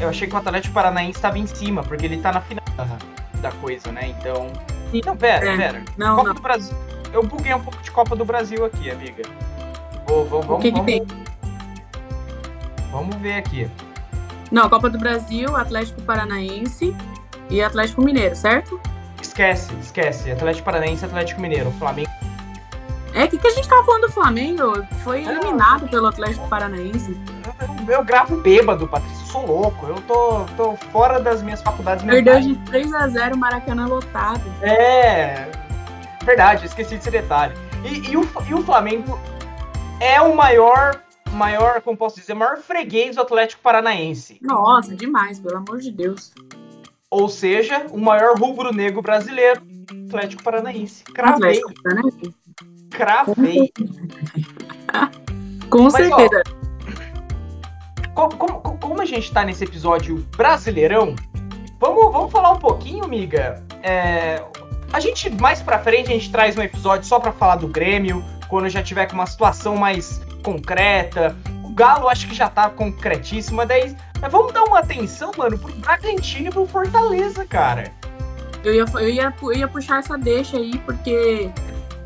[0.01, 2.87] Eu achei que o Atlético Paranaense estava em cima, porque ele tá na final da,
[3.43, 4.15] da coisa, né?
[4.19, 4.49] Então.
[4.91, 5.01] Sim.
[5.05, 5.57] Não, pera, É.
[5.57, 5.83] pera.
[5.99, 6.35] Não, Copa não.
[6.35, 6.77] do Brasil.
[7.13, 9.23] Eu buguei um pouco de Copa do Brasil aqui, amiga.
[10.09, 11.07] Vou- vou- O vamos, que, que vamos, tem?
[12.91, 13.71] vamos ver aqui.
[14.51, 16.95] Não, Copa do Brasil, Atlético Paranaense
[17.49, 18.79] e Atlético Mineiro, certo?
[19.21, 20.31] Esquece, esquece.
[20.31, 21.71] Atlético Paranaense e Atlético Mineiro.
[21.79, 22.11] Flamengo.
[23.15, 24.87] É, o que, que a gente tava falando do Flamengo?
[25.05, 25.33] Foi Não.
[25.33, 27.19] eliminado pelo Atlético Paranaense.
[27.89, 29.22] Eu, eu gravo bêbado, Patrícia.
[29.33, 29.87] Eu sou louco.
[29.87, 32.47] Eu tô, tô fora das minhas faculdades Perdeu mentais.
[32.47, 34.43] de 3 a 0 Maracanã lotado.
[34.61, 35.51] É,
[36.23, 37.55] verdade, esqueci desse detalhe.
[37.83, 39.19] E, e o, e o Flamengo
[40.01, 41.01] é o maior,
[41.33, 44.39] maior, como posso dizer, maior freguês do Atlético Paranaense.
[44.43, 46.33] Nossa, demais, pelo amor de Deus.
[47.11, 49.63] Ou seja, o maior rubro-negro brasileiro,
[50.09, 51.05] Atlético Paranaense.
[51.05, 52.35] Cravei, Atlético Paranaense.
[52.91, 53.73] cravei.
[55.71, 56.62] Com Mas, certeza.
[58.15, 61.15] Como, como, como a gente tá nesse episódio brasileirão,
[61.81, 63.65] vamos, vamos falar um pouquinho, amiga.
[63.83, 64.43] É,
[64.93, 68.23] a gente, mais pra frente, a gente traz um episódio só pra falar do Grêmio,
[68.49, 71.35] quando já tiver com uma situação mais concreta.
[71.65, 73.97] O Galo acho que já tá concretíssimo, mas daí.
[74.21, 77.91] Mas vamos dar uma atenção, mano, pro Bragantino e pro Fortaleza, cara.
[78.63, 81.51] Eu ia, eu, ia, eu ia puxar essa deixa aí, porque,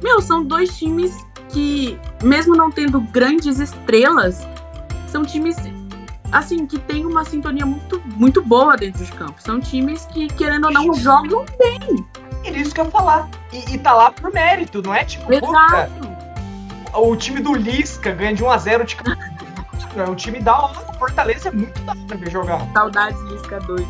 [0.03, 1.13] meu, são dois times
[1.51, 4.47] que, mesmo não tendo grandes estrelas,
[5.09, 5.57] são times,
[6.33, 9.35] assim, que tem uma sintonia muito, muito boa dentro de campo.
[9.41, 11.45] São times que, querendo ou não, jogam
[12.45, 13.29] E isso que eu ia falar.
[13.53, 16.09] E, e tá lá por mérito, não é tipo, puta, exato.
[16.95, 18.97] o time do Lisca ganha de 1x0 de
[19.99, 20.79] É um time da hora.
[20.91, 22.67] O Fortaleza é muito da hora ver jogar.
[22.73, 23.89] Saudades Lisca doido.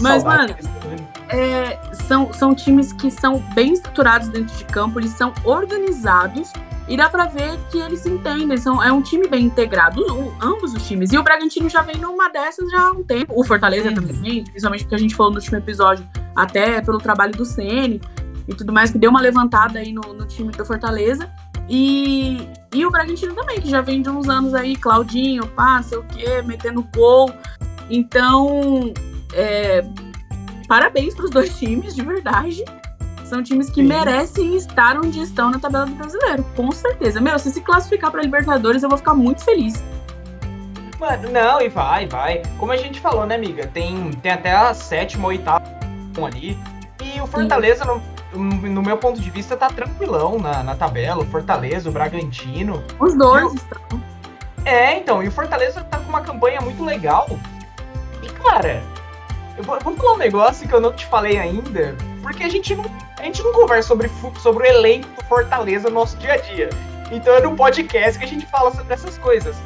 [0.00, 1.08] Mas, mano, time.
[1.28, 6.52] é, são, são times que são bem estruturados dentro de campo, eles são organizados
[6.88, 8.56] e dá pra ver que eles se entendem.
[8.56, 11.12] São, é um time bem integrado, o- ambos os times.
[11.12, 13.34] E o Bragantino já vem numa dessas já há um tempo.
[13.38, 13.94] O Fortaleza Uhum.
[13.94, 18.00] também, principalmente porque a gente falou no último episódio, até pelo trabalho do CN
[18.48, 21.30] e tudo mais, que deu uma levantada aí no, no time do Fortaleza.
[21.68, 25.98] E, e o Bragantino também, que já vem de uns anos aí, Claudinho, pá, sei
[25.98, 27.30] o quê, metendo gol.
[27.90, 28.92] Então,
[29.34, 29.84] é,
[30.66, 32.64] parabéns para os dois times, de verdade.
[33.28, 33.88] São times que Sim.
[33.88, 37.20] merecem estar onde estão na tabela do brasileiro, com certeza.
[37.20, 39.82] Meu, se se classificar para Libertadores, eu vou ficar muito feliz.
[40.98, 42.42] Mano, não, e vai, vai.
[42.58, 43.66] Como a gente falou, né, amiga?
[43.66, 45.62] Tem, tem até a sétima, oitava
[46.26, 46.58] ali.
[47.04, 48.00] E o Fortaleza, no,
[48.38, 51.22] no meu ponto de vista, tá tranquilão na, na tabela.
[51.22, 52.82] O Fortaleza, o Bragantino.
[52.98, 54.02] Os dois E estão.
[54.64, 57.28] É, então, e o Fortaleza tá com uma campanha muito legal.
[58.22, 58.82] E, cara,
[59.56, 61.94] eu vou, eu vou falar um negócio que eu não te falei ainda,
[62.28, 62.84] porque a gente não,
[63.18, 64.10] a gente não conversa sobre,
[64.40, 66.68] sobre o elenco Fortaleza no nosso dia a dia.
[67.10, 69.56] Então é no podcast que a gente fala sobre essas coisas.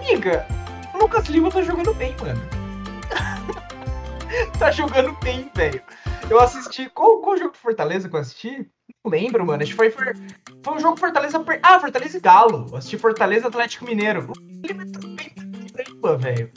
[0.00, 0.44] Amiga,
[0.92, 2.40] o Lucas Lima tá jogando bem, mano.
[4.58, 5.80] tá jogando bem, velho.
[6.28, 6.90] Eu assisti.
[6.90, 8.66] Qual, qual jogo do Fortaleza que eu assisti?
[9.04, 9.62] Não lembro, mano.
[9.62, 10.12] Acho que foi, foi,
[10.62, 11.38] foi um jogo Fortaleza.
[11.40, 12.66] per- Ah, Fortaleza e Galo.
[12.70, 14.32] Eu assisti Fortaleza Atlético Mineiro.
[14.64, 16.50] Lima tá bem pra caramba, velho.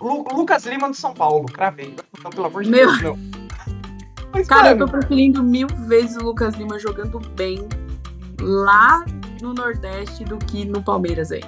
[0.00, 1.96] Lu- Lucas Lima do São Paulo, cravei.
[2.22, 2.86] Não, pelo amor de Meu.
[2.98, 3.43] Deus, não.
[4.34, 7.66] Mas, Cara, eu mano, tô preferindo mil vezes o Lucas Lima jogando bem
[8.40, 9.04] lá
[9.40, 11.44] no Nordeste do que no Palmeiras aí.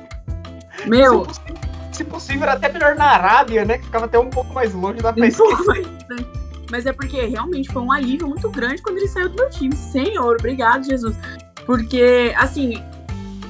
[0.86, 1.56] Meu, se, possível,
[1.92, 3.78] se possível, era até melhor na Arábia, né?
[3.78, 5.72] Que ficava até um pouco mais longe da pesquisa.
[5.72, 6.28] distante.
[6.70, 9.74] Mas é porque realmente foi um alívio muito grande quando ele saiu do meu time.
[9.74, 11.16] Senhor, obrigado, Jesus.
[11.64, 12.82] Porque, assim,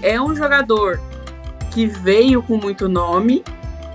[0.02, 1.00] é um jogador
[1.72, 3.44] que veio com muito nome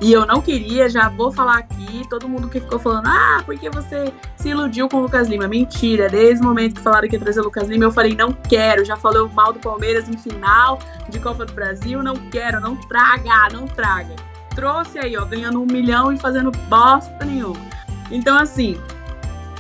[0.02, 3.70] e eu não queria, já vou falar aqui, todo mundo que ficou falando, ah, porque
[3.70, 5.48] você se iludiu com o Lucas Lima.
[5.48, 8.34] Mentira, desde o momento que falaram que ia trazer o Lucas Lima, eu falei, não
[8.34, 8.84] quero.
[8.84, 13.50] Já falou mal do Palmeiras em final de Copa do Brasil, não quero, não traga,
[13.54, 14.16] não traga.
[14.56, 17.62] Trouxe aí, ó, ganhando um milhão e fazendo bosta nenhuma.
[18.10, 18.82] Então, assim,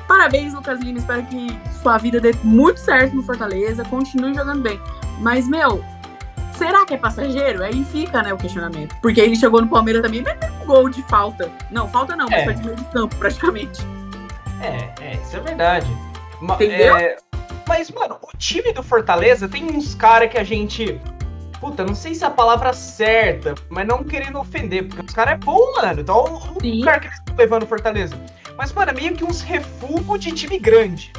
[0.07, 0.97] parabéns, Lucas Lima.
[0.97, 3.85] Espero que sua vida dê muito certo no Fortaleza.
[3.85, 4.79] Continue jogando bem.
[5.19, 5.83] Mas, meu,
[6.57, 7.63] será que é passageiro?
[7.63, 8.95] Aí fica, né, o questionamento.
[9.01, 11.51] Porque ele chegou no Palmeiras também metendo um gol de falta.
[11.69, 12.43] Não, falta não, mas É.
[12.45, 13.81] foi de meio de campo, praticamente.
[14.61, 15.87] É, é, isso é verdade.
[16.41, 16.95] Entendeu?
[16.97, 17.17] é,
[17.67, 20.99] mas, mano, o time do Fortaleza tem uns caras que a gente.
[21.59, 25.35] Puta, não sei se é a palavra certa, mas não querendo ofender, porque os caras
[25.35, 26.01] é bom, mano.
[26.01, 26.81] Então, o Sim.
[26.81, 28.15] cara que eles estão levando o Fortaleza.
[28.57, 31.13] Mas, mano, é meio que uns refugos de time grande.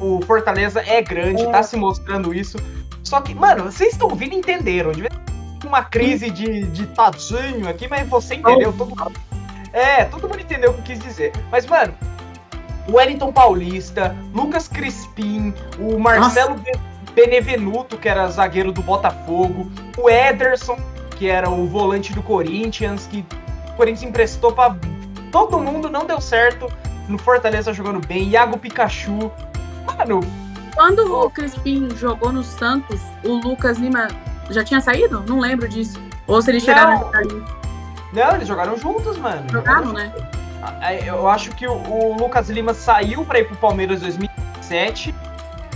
[0.00, 1.50] O Fortaleza é grande, É.
[1.50, 2.56] tá se mostrando isso.
[3.02, 4.92] Só que, mano, vocês estão ouvindo e entenderam.
[4.92, 8.72] Devia ter uma crise de, de tadinho aqui, mas você entendeu.
[8.72, 9.12] Todo mundo,
[9.72, 11.32] é, todo mundo entendeu o que eu quis dizer.
[11.50, 11.94] Mas, mano,
[12.88, 16.78] o Wellington Paulista, Lucas Crispim, o Marcelo Be-
[17.14, 20.78] Benevenuto, que era zagueiro do Botafogo, o Ederson,
[21.16, 23.24] que era o volante do Corinthians, que
[23.68, 24.74] o Corinthians emprestou pra
[25.32, 26.66] todo mundo, não deu certo.
[27.08, 29.32] No Fortaleza jogando bem, Iago Pikachu.
[29.98, 30.20] Mano,
[30.74, 34.08] Quando o Crispim jogou no Santos, o Lucas Lima
[34.50, 35.22] já tinha saído?
[35.26, 35.98] Não lembro disso.
[36.26, 37.08] Ou se eles chegaram Não.
[37.08, 37.42] a sair.
[38.12, 39.44] não, eles jogaram juntos, mano.
[39.50, 40.12] Jogaram, né?
[40.62, 45.14] Ah, Eu acho que o, o Lucas Lima saiu pra ir pro Palmeiras em 2007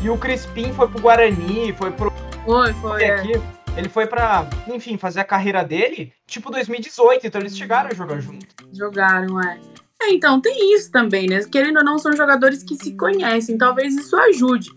[0.02, 2.12] e o Crispim foi pro Guarani, foi pro
[2.44, 3.02] Foi, foi.
[3.02, 3.14] É.
[3.14, 3.32] aqui,
[3.76, 8.20] ele foi pra, enfim, fazer a carreira dele, tipo 2018, então eles chegaram a jogar
[8.20, 8.46] junto.
[8.72, 9.58] Jogaram, é.
[10.04, 11.42] É, então, tem isso também, né?
[11.44, 13.56] Querendo ou não, são jogadores que se conhecem.
[13.56, 14.70] Talvez isso ajude,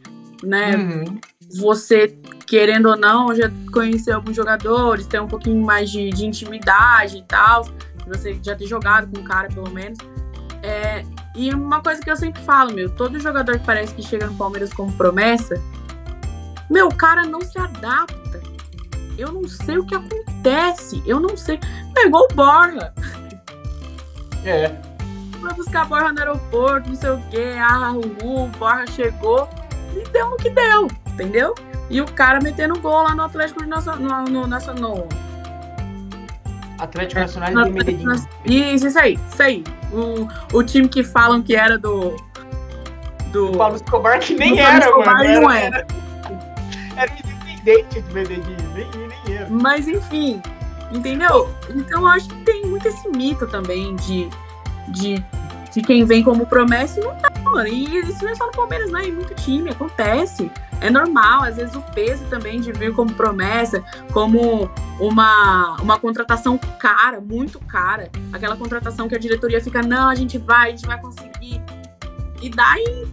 [0.43, 0.75] né?
[0.75, 1.19] Uhum.
[1.59, 7.17] Você, querendo ou não, já conhecer alguns jogadores, ter um pouquinho mais de, de intimidade
[7.17, 7.67] e tal.
[8.07, 9.97] Você já ter jogado com o cara, pelo menos.
[10.63, 11.03] É,
[11.35, 14.35] e uma coisa que eu sempre falo, meu, todo jogador que parece que chega no
[14.35, 15.61] Palmeiras como promessa,
[16.69, 18.41] meu, o cara não se adapta.
[19.17, 21.01] Eu não sei o que acontece.
[21.05, 21.59] Eu não sei.
[21.97, 22.93] É igual o Borja.
[24.45, 24.86] É.
[25.39, 27.53] Foi buscar a Borja no aeroporto, não sei o quê.
[27.59, 29.47] Ah, o o Borja chegou
[29.95, 31.53] e deu no que deu, entendeu?
[31.89, 34.23] E o cara metendo gol lá no Atlético Nacional.
[34.23, 35.07] No, no, Nacional-
[36.79, 38.73] Atlético Nacional no de Atlético Medellín.
[38.75, 39.63] Isso, isso aí, isso aí.
[39.91, 42.15] O, o time que falam que era do.
[43.31, 43.51] Do.
[43.51, 45.41] O Paulo Escobar que nem do era, Escobar mano.
[45.41, 45.87] não Era, era.
[46.95, 48.89] era independente de Medellín, nem,
[49.25, 49.47] nem era.
[49.49, 50.41] Mas enfim,
[50.91, 51.49] entendeu?
[51.73, 54.29] Então eu acho que tem muito esse mito também de,
[54.89, 55.23] de,
[55.73, 57.67] de quem vem como promessa e não tá, mano.
[57.67, 60.51] E isso não é só no Palmeiras, não, é muito time, acontece.
[60.79, 64.69] É normal, às vezes o peso também de vir como promessa, como
[64.99, 68.09] uma, uma contratação cara, muito cara.
[68.31, 71.61] Aquela contratação que a diretoria fica, não, a gente vai, a gente vai conseguir.
[72.41, 73.11] E dá em,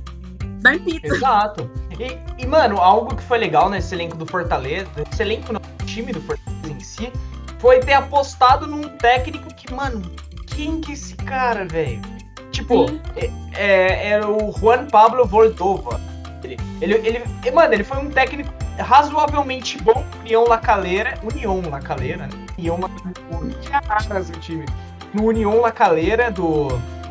[0.61, 1.15] dá em pizza.
[1.15, 1.71] Exato.
[1.99, 5.85] E, e, mano, algo que foi legal nesse elenco do Fortaleza, esse elenco não, o
[5.87, 7.13] time do Fortaleza em si,
[7.59, 10.03] foi ter apostado num técnico que, mano,
[10.55, 12.01] quem que é esse cara, velho?
[12.51, 13.01] Tipo, Sim.
[13.55, 16.01] é, era o Juan Pablo Vordova.
[16.43, 21.81] Ele, ele, ele, mano, ele foi um técnico razoavelmente bom, União La Calera, União La
[21.81, 22.47] Calera, né?
[22.59, 24.67] União La Calera, o time.
[25.13, 26.69] No União La Calera do,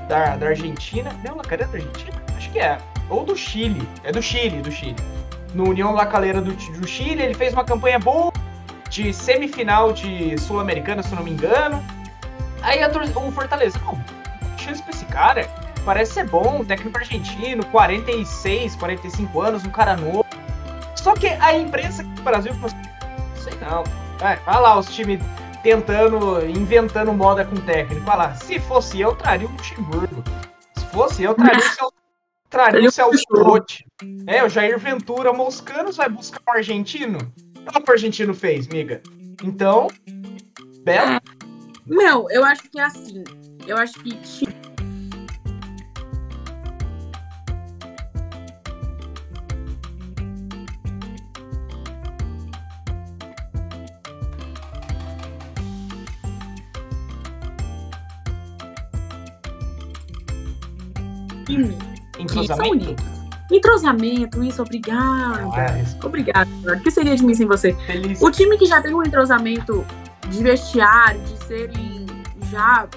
[0.08, 1.12] da, da Argentina.
[1.26, 2.22] Não, La Calera da Argentina?
[2.38, 2.78] Acho que é.
[3.10, 3.88] Ou do Chile.
[4.04, 4.96] É do Chile, do Chile.
[5.54, 8.32] No União La Calera do, do Chile, ele fez uma campanha boa
[8.90, 11.84] de semifinal de Sul-Americana, se eu não me engano.
[12.64, 14.02] Aí a tor- o Fortaleza, não,
[14.58, 15.48] chance pra esse cara.
[15.86, 20.26] Parece ser bom, um técnico argentino, 46, 45 anos, um cara novo.
[20.96, 22.90] Só que a imprensa aqui do Brasil falou assim,
[23.36, 23.84] não sei não.
[24.26, 25.20] É, olha lá os times
[25.62, 28.06] tentando, inventando moda com técnico.
[28.08, 30.24] Olha lá, se fosse eu, traria o Luxemburgo.
[30.78, 31.94] Se fosse eu, traria o Celso,
[32.50, 33.86] traria o Celso Rotti.
[34.26, 37.18] É, o Jair Ventura Moscanos vai buscar um argentino.
[37.68, 39.02] Olha o que o argentino fez, miga.
[39.44, 39.88] Então,
[40.86, 41.20] belo.
[41.86, 43.24] Meu, eu acho que é assim.
[43.68, 44.54] Eu acho que time
[62.20, 62.96] Entrosamento.
[63.52, 65.44] Entrosamento, isso, obrigada.
[65.54, 66.50] Ah, Obrigada.
[66.66, 67.74] O que seria de mim sem você?
[67.86, 68.22] feliz.
[68.22, 69.86] O time que já tem um entrosamento
[70.34, 72.06] de vestiário, de serem
[72.50, 72.88] já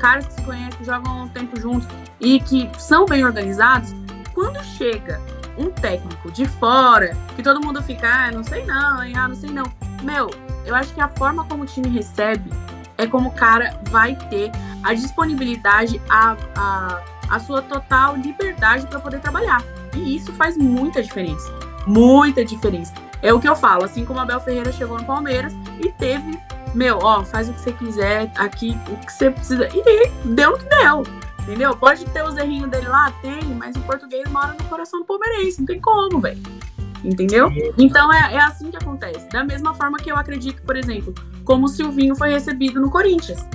[0.00, 1.88] caras que se conhecem, que jogam um tempo juntos
[2.20, 3.94] e que são bem organizados,
[4.32, 5.20] quando chega
[5.56, 9.34] um técnico de fora, que todo mundo fica, ah, não sei não, hein, ah, não
[9.34, 9.64] sei não.
[10.02, 10.30] Meu,
[10.66, 12.50] eu acho que a forma como o time recebe
[12.98, 14.50] é como o cara vai ter
[14.82, 19.62] a disponibilidade, a, a, a sua total liberdade para poder trabalhar.
[19.94, 21.52] E isso faz muita diferença.
[21.86, 22.92] Muita diferença.
[23.22, 26.38] É o que eu falo, assim como Abel Ferreira chegou no Palmeiras e teve,
[26.74, 29.68] meu, ó, faz o que você quiser aqui, o que você precisa.
[29.68, 31.02] E deu no que deu.
[31.42, 31.76] Entendeu?
[31.76, 35.58] Pode ter os errinhos dele lá, tem, mas o português mora no coração do palmeirense,
[35.58, 36.40] não tem como, velho.
[37.04, 37.50] Entendeu?
[37.76, 39.28] Então é, é assim que acontece.
[39.28, 41.14] Da mesma forma que eu acredito, por exemplo,
[41.44, 43.46] como o Silvinho foi recebido no Corinthians.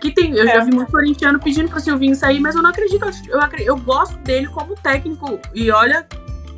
[0.00, 0.54] Que tem, eu é.
[0.54, 3.04] já vi muito corintiano pedindo pro Silvinho sair, mas eu não acredito.
[3.26, 5.40] Eu, eu gosto dele como técnico.
[5.52, 6.06] E olha,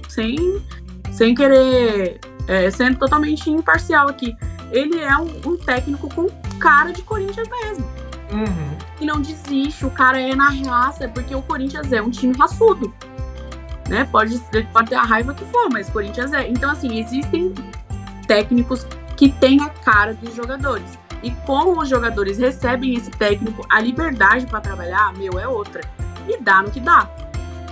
[0.07, 0.62] sem,
[1.11, 2.20] sem querer.
[2.46, 4.36] É, sendo totalmente imparcial aqui.
[4.70, 7.84] Ele é um, um técnico com cara de Corinthians mesmo.
[8.32, 8.78] Uhum.
[9.00, 12.92] E não desiste, o cara é na raça, porque o Corinthians é um time raçudo.
[13.88, 14.06] Né?
[14.10, 14.38] Pode,
[14.72, 16.48] pode ter a raiva que for, mas o Corinthians é.
[16.48, 17.52] Então, assim, existem
[18.26, 20.98] técnicos que têm a cara dos jogadores.
[21.22, 25.82] E como os jogadores recebem esse técnico, a liberdade para trabalhar, meu, é outra.
[26.28, 27.08] E dá no que dá.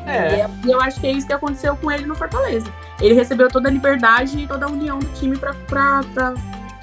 [0.04, 0.48] É.
[0.64, 2.66] E eu acho que é isso que aconteceu com ele no Fortaleza.
[3.00, 5.54] Ele recebeu toda a liberdade e toda a união do time para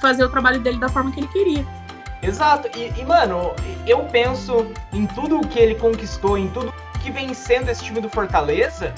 [0.06, 1.66] fazer o trabalho dele da forma que ele queria.
[2.22, 2.70] Exato.
[2.78, 3.56] E, e, mano,
[3.88, 8.08] eu penso em tudo que ele conquistou, em tudo que vem sendo esse time do
[8.10, 8.93] Fortaleza,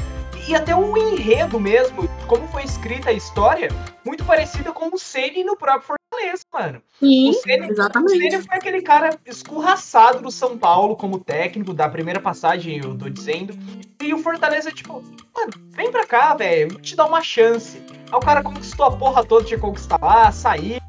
[0.48, 3.70] e até o enredo mesmo, como foi escrita a história,
[4.06, 6.82] muito parecida com o Ceni no próprio Fortaleza, mano.
[7.00, 8.18] Sim, o Ceni, exatamente.
[8.18, 12.98] O Ceni foi aquele cara escorraçado do São Paulo como técnico, da primeira passagem, eu
[12.98, 13.58] tô dizendo.
[14.02, 15.02] E o Fortaleza, tipo,
[15.36, 17.82] mano, vem pra cá, velho, te dar uma chance.
[18.10, 20.82] Aí o cara conquistou a porra toda, tinha conquistar lá, sair,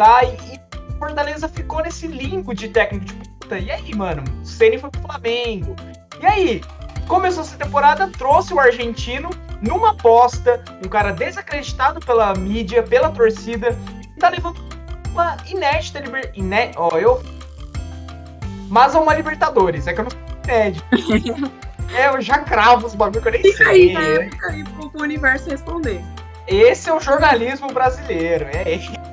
[0.00, 0.24] tá?
[0.24, 3.58] E, e Fortaleza ficou nesse limbo de técnico de puta.
[3.58, 4.24] E aí, mano?
[4.40, 5.76] O Ceni foi pro Flamengo.
[6.18, 6.62] E aí?
[7.06, 9.28] Começou essa temporada, trouxe o argentino
[9.60, 13.76] numa aposta, um cara desacreditado pela mídia, pela torcida,
[14.18, 14.58] tá levando
[15.10, 16.32] uma inédita liber...
[16.34, 16.70] Iné...
[16.76, 17.22] Ó, eu...
[18.70, 20.84] Mas é uma Libertadores, é que eu não inédito.
[21.94, 23.96] é, eu já cravo os bagulho que eu nem fica sei.
[23.96, 24.30] Aí, né?
[24.30, 26.00] Fica aí pro, universo responder.
[26.46, 29.09] Esse é o jornalismo brasileiro, é.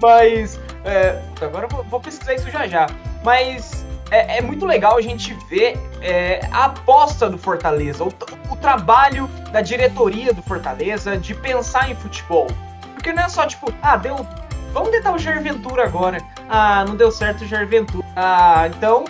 [0.00, 2.86] Mas é, agora eu vou, vou, pesquisar isso já já.
[3.22, 8.12] Mas é, é muito legal a gente ver é, a aposta do Fortaleza, o,
[8.50, 12.46] o, trabalho da diretoria do Fortaleza de pensar em futebol.
[12.94, 14.26] Porque não é só tipo, ah, deu.
[14.72, 16.18] Vamos tentar o Jair Ventura agora.
[16.48, 18.06] Ah, não deu certo o Jair Ventura.
[18.16, 19.04] Ah, então.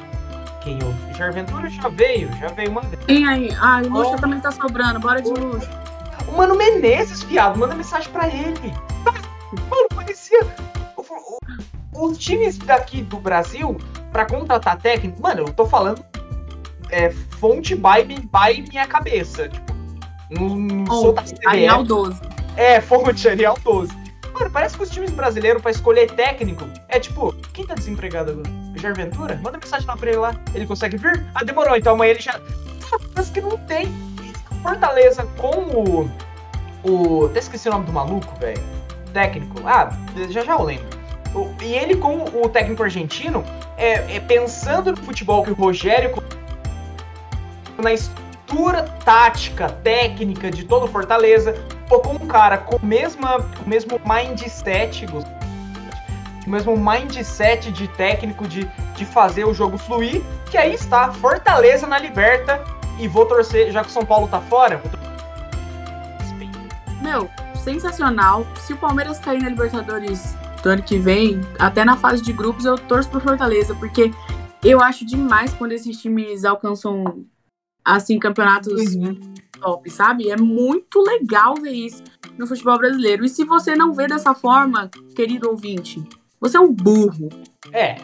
[0.62, 3.05] Quem o Jair Ventura já veio, já veio uma vez.
[3.07, 3.51] Quem aí?
[3.61, 4.16] Ah, o Luxo oh.
[4.16, 5.68] também tá sobrando, bora de Luxo.
[6.28, 8.74] O Mano Menezes, fiado, manda mensagem pra ele.
[9.68, 10.41] Mano, parecia
[12.01, 13.76] os times daqui do Brasil,
[14.12, 16.05] para contratar técnico, mano, eu tô falando
[16.90, 19.48] é, fonte by, by minha cabeça.
[19.48, 19.72] Tipo,
[20.30, 22.20] não, não oh, sou da Arial 12.
[22.57, 23.92] É, fonte Arial 12.
[24.32, 28.48] Mano, parece que os times brasileiros, para escolher técnico, é tipo, quem tá desempregado agora?
[28.76, 29.38] Jair Ventura?
[29.42, 30.34] Manda mensagem lá pra ele lá.
[30.55, 31.26] Ele consegue vir?
[31.34, 32.40] Ah, demorou, então amanhã ele já.
[33.14, 33.92] Parece que não tem.
[34.62, 36.11] Fortaleza com o.
[36.82, 37.26] O.
[37.26, 38.62] Até esqueci o nome do maluco, velho.
[39.12, 39.61] Técnico.
[39.66, 39.90] Ah,
[40.30, 40.99] já já eu lembro.
[41.61, 43.45] E ele, com o técnico argentino,
[43.76, 46.12] é, é pensando no futebol que o Rogério
[47.81, 51.55] na estrutura tática, técnica de todo o Fortaleza,
[51.89, 55.07] colocou um cara com, mesma, com o mesmo mindset,
[56.47, 61.87] o mesmo mindset de técnico de, de fazer o jogo fluir, que aí está, Fortaleza
[61.87, 62.62] na Liberta,
[62.99, 64.83] e vou torcer, já que o São Paulo tá fora,
[67.01, 67.31] Meu,
[67.64, 68.47] sensacional.
[68.57, 72.65] Se o Palmeiras cair na Libertadores do ano que vem, até na fase de grupos,
[72.65, 74.11] eu torço pro Fortaleza, porque
[74.63, 77.25] eu acho demais quando esses times alcançam,
[77.85, 79.19] assim, campeonatos uhum.
[79.61, 80.31] top, sabe?
[80.31, 82.03] É muito legal ver isso
[82.39, 83.25] no futebol brasileiro.
[83.25, 86.03] E se você não vê dessa forma, querido ouvinte,
[86.41, 87.29] você é um burro.
[87.73, 87.97] É.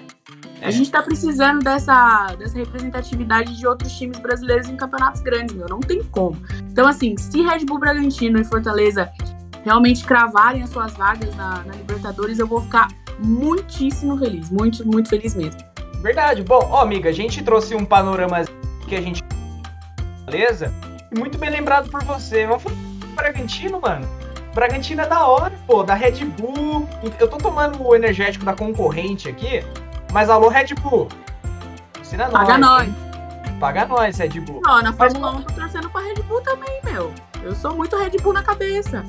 [0.61, 5.67] A gente tá precisando dessa, dessa representatividade de outros times brasileiros em campeonatos grandes, meu.
[5.69, 6.37] Não tem como.
[6.71, 9.11] Então, assim, se Red Bull Bragantino e Fortaleza
[9.67, 12.87] realmente cravarem as suas vagas na, na Libertadores, eu vou ficar
[13.19, 14.49] muitíssimo feliz.
[14.49, 15.61] Muito, muito feliz mesmo.
[16.01, 16.45] Verdade.
[16.45, 18.45] Bom, ó, amiga, a gente trouxe um panorama
[18.87, 19.21] que a gente.
[20.25, 20.73] Beleza?
[21.11, 22.47] E muito bem lembrado por você.
[22.47, 24.09] Vamos falar do Bragantino, mano.
[24.55, 26.89] Bragantino é da hora, pô, da Red Bull.
[27.19, 29.65] Eu tô tomando o energético da concorrente aqui,
[30.13, 31.09] mas alô, Red Bull.
[32.01, 32.89] Ensina Paga nós.
[33.59, 34.61] Paga nós, Red Bull.
[34.65, 37.13] Não, na Fórmula 1 tô torcendo pra Red Bull também, meu.
[37.43, 39.05] Eu sou muito Red Bull na cabeça.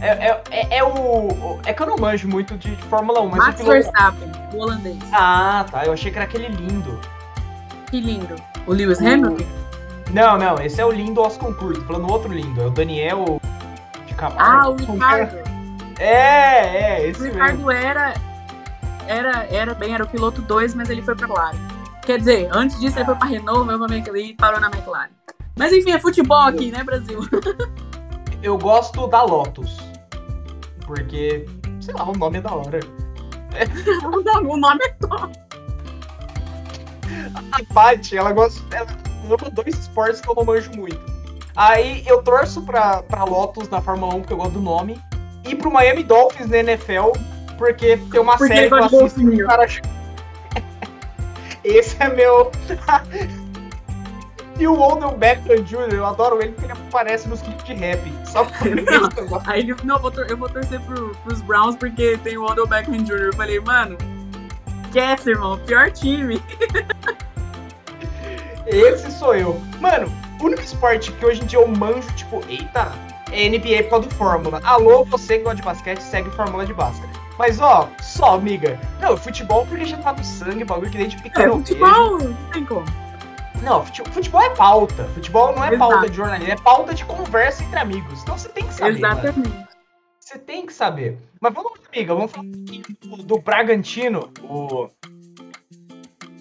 [0.00, 1.58] É, é, é, é, o.
[1.64, 3.72] É que eu não manjo muito de, de Fórmula 1, mas Max piloto...
[3.72, 4.98] Verstappen, o holandês.
[5.12, 5.84] Ah, tá.
[5.84, 7.00] Eu achei que era aquele lindo.
[7.90, 8.36] Que lindo.
[8.66, 9.06] O Lewis o...
[9.06, 9.44] Hamilton?
[10.12, 10.54] Não, não.
[10.56, 11.82] Esse é o lindo aos concursos.
[11.84, 12.60] Falando outro lindo.
[12.60, 13.40] É o Daniel
[14.06, 14.40] de Camargo.
[14.40, 15.36] Ah, o Ricardo.
[15.98, 17.70] É, é, esse o Ricardo mesmo.
[17.70, 18.14] era.
[19.06, 21.56] Era, era bem, era o piloto 2, mas ele foi pra McLaren.
[22.02, 25.08] Quer dizer, antes disso ele foi pra Renault, veio pra McLaren e parou na McLaren.
[25.56, 27.20] Mas enfim, é futebol aqui, né, Brasil?
[28.42, 29.87] eu gosto da Lotus.
[30.88, 31.46] Porque,
[31.82, 32.80] sei lá, o nome é da hora.
[34.48, 35.38] O nome é top.
[37.34, 38.62] A Paty, ela gosta.
[38.74, 38.86] Ela
[39.26, 41.00] ama dois esportes que eu não manjo muito.
[41.54, 44.98] Aí eu torço pra, pra Lotus na Fórmula 1, porque eu gosto do nome.
[45.44, 47.12] E pro Miami Dolphins na NFL,
[47.58, 49.66] porque tem uma Porque série que eu assisto cara...
[51.64, 52.50] Esse é meu...
[54.58, 58.00] e o Odell Beckham Jr., eu adoro ele porque ele aparece nos clipes de rap.
[58.26, 59.48] Só por isso que eu gosto.
[59.50, 62.66] Aí ele, não, eu vou, eu vou torcer pro, pros Browns porque tem o Odell
[62.66, 63.12] Beckham Jr.
[63.26, 63.96] Eu falei, mano,
[64.84, 66.42] esquece, irmão, pior time.
[68.66, 69.60] Esse sou eu.
[69.80, 72.92] Mano, o único esporte que hoje em dia eu manjo, tipo, eita,
[73.32, 74.60] é NBA por causa do Fórmula.
[74.64, 77.08] Alô, você que gosta de basquete, segue Fórmula de basquete.
[77.38, 78.78] Mas ó, só, amiga.
[79.00, 81.66] Não, futebol porque já tá no sangue, bagulho que desde É, pequeno vejo.
[81.66, 82.84] futebol, não tem como.
[83.62, 85.04] Não, fute- futebol é pauta.
[85.14, 85.90] Futebol não é Exato.
[85.90, 88.22] pauta de jornalismo, é pauta de conversa entre amigos.
[88.22, 88.98] Então você tem que saber.
[89.00, 89.18] mano.
[89.20, 89.68] Exatamente.
[90.20, 91.18] Você tem que saber.
[91.40, 94.30] Mas vamos amiga, vamos falar aqui do, do Bragantino.
[94.42, 94.88] O...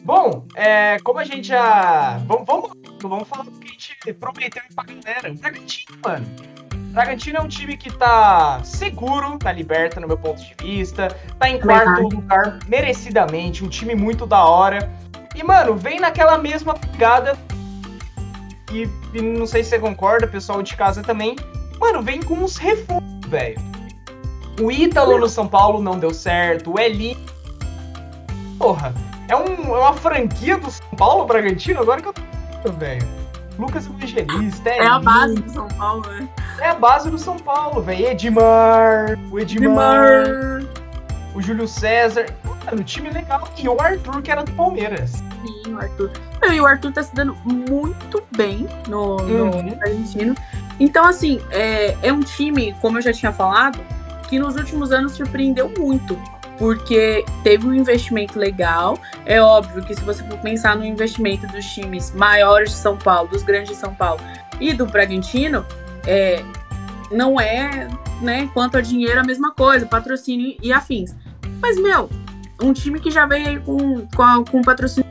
[0.03, 2.17] Bom, é, como a gente já.
[2.25, 5.31] Vamos, vamos, vamos falar do que a gente prometeu pra galera.
[5.31, 6.25] O Bragantino, mano.
[6.73, 11.09] O Bragantino é um time que tá seguro na liberta, no meu ponto de vista.
[11.37, 12.15] Tá em quarto Verdade.
[12.15, 13.63] lugar merecidamente.
[13.63, 14.89] Um time muito da hora.
[15.37, 17.37] E, mano, vem naquela mesma pegada.
[18.71, 21.35] E, e não sei se você concorda, pessoal de casa também.
[21.79, 23.57] Mano, vem com uns reforços, velho.
[24.59, 26.73] O Ítalo no São Paulo não deu certo.
[26.73, 27.15] O Eli.
[28.57, 28.93] Porra,
[29.29, 31.81] é, um, é uma franquia do São Paulo, Bragantino?
[31.81, 32.71] Agora que eu tô.
[32.71, 33.07] velho.
[33.59, 36.27] Lucas Evangelista, É a Eli, base do São Paulo, né?
[36.59, 38.07] É a base do São Paulo, velho.
[38.07, 40.25] Edmar, o Edmar,
[41.35, 42.25] o Júlio César.
[42.65, 43.47] Mano, time legal.
[43.57, 45.23] E o Arthur, que era do Palmeiras.
[45.77, 46.11] O Arthur.
[46.41, 49.77] Meu, e o Arthur tá se dando muito bem no, no Uhum.
[49.81, 50.35] Argentino.
[50.79, 53.79] Então, assim, é, é um time, como eu já tinha falado,
[54.27, 56.19] que nos últimos anos surpreendeu muito.
[56.57, 58.99] Porque teve um investimento legal.
[59.25, 63.29] É óbvio que se você for pensar no investimento dos times maiores de São Paulo,
[63.29, 64.19] dos grandes de São Paulo
[64.59, 65.63] e do Bragantino,
[66.07, 66.43] é,
[67.11, 67.87] não é,
[68.21, 71.15] né, quanto a dinheiro, a mesma coisa, patrocínio e afins.
[71.61, 72.09] Mas, meu,
[72.61, 75.06] um time que já veio aí com, com, com patrocínio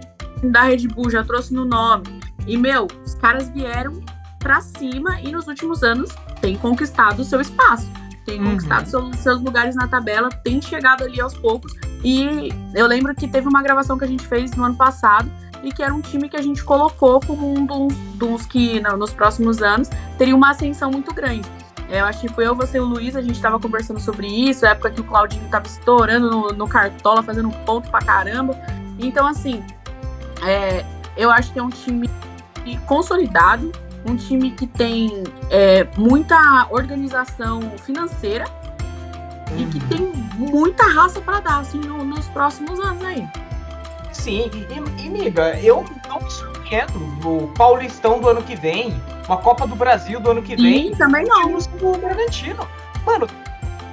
[0.50, 2.04] da Red Bull, já trouxe no nome.
[2.46, 4.00] E, meu, os caras vieram
[4.38, 7.88] pra cima e nos últimos anos tem conquistado o seu espaço.
[8.24, 8.50] Tem Uhum.
[8.52, 11.72] conquistado seus, seus lugares na tabela, tem chegado ali aos poucos.
[12.04, 15.30] E eu lembro que teve uma gravação que a gente fez no ano passado
[15.62, 19.12] e que era um time que a gente colocou como um dos, dos que nos
[19.12, 19.88] próximos anos
[20.18, 21.48] teria uma ascensão muito grande.
[21.88, 24.66] Eu acho que foi eu, você e o Luiz, a gente tava conversando sobre isso,
[24.66, 28.56] época que o Claudinho tava estourando no, no cartola, fazendo ponto pra caramba.
[28.98, 29.62] Então, assim,
[30.42, 30.84] é,
[31.16, 32.10] eu acho que é um time
[32.86, 33.70] consolidado,
[34.04, 38.44] um time que tem é, muita organização financeira
[39.56, 43.26] e que tem muita raça pra dar, assim, no- nos próximos anos aí.
[44.12, 49.36] Sim, e, e miga, eu não me surpreendo do Paulistão do ano que vem, uma
[49.36, 50.88] Copa do Brasil do ano que vem.
[50.88, 51.42] E também não.
[51.46, 52.66] times do Bragantino.
[53.04, 53.28] Mano,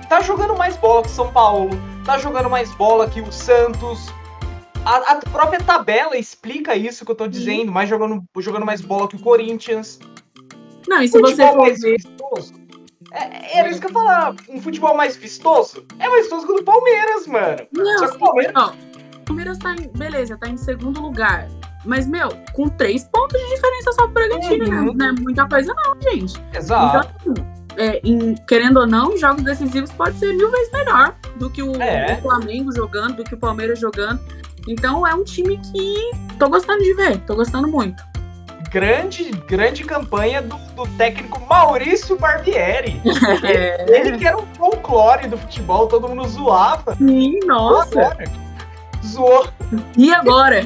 [0.09, 1.69] tá jogando mais bola que São Paulo,
[2.05, 4.11] tá jogando mais bola que o Santos.
[4.85, 9.07] A, a própria tabela explica isso que eu tô dizendo, mas jogando, jogando mais bola
[9.07, 9.99] que o Corinthians.
[10.87, 12.53] Não, e se você futebol for mais ver, vistoso.
[13.13, 14.35] É, era isso que eu falar.
[14.49, 17.57] Um futebol mais vistoso é mais vistoso que o do Palmeiras, mano.
[17.71, 18.69] Não, Só que o Palmeiras- não.
[19.21, 19.87] O Palmeiras tá em.
[19.97, 21.47] Beleza, tá em segundo lugar.
[21.85, 24.79] Mas, meu, com três pontos de diferença só pro Bragantino, né?
[24.81, 24.93] Uhum.
[24.93, 26.41] não é muita coisa, não, gente.
[26.53, 27.09] Exato.
[27.25, 27.45] Então,
[27.77, 31.73] é, em- querendo ou não, jogos decisivos pode ser mil vezes melhor do que o,
[31.81, 32.17] É.
[32.17, 34.19] o Flamengo jogando, do que o Palmeiras jogando.
[34.67, 38.03] Então é um time que tô gostando de ver, tô gostando muito.
[38.71, 42.99] Grande, grande campanha do, do técnico Maurício Barbieri.
[43.43, 43.85] É.
[43.99, 46.95] Ele que era o folclore do futebol, todo mundo zoava.
[46.95, 47.99] Sim, nossa.
[48.01, 48.25] Agora,
[49.05, 49.47] Zoou.
[49.97, 50.65] E agora?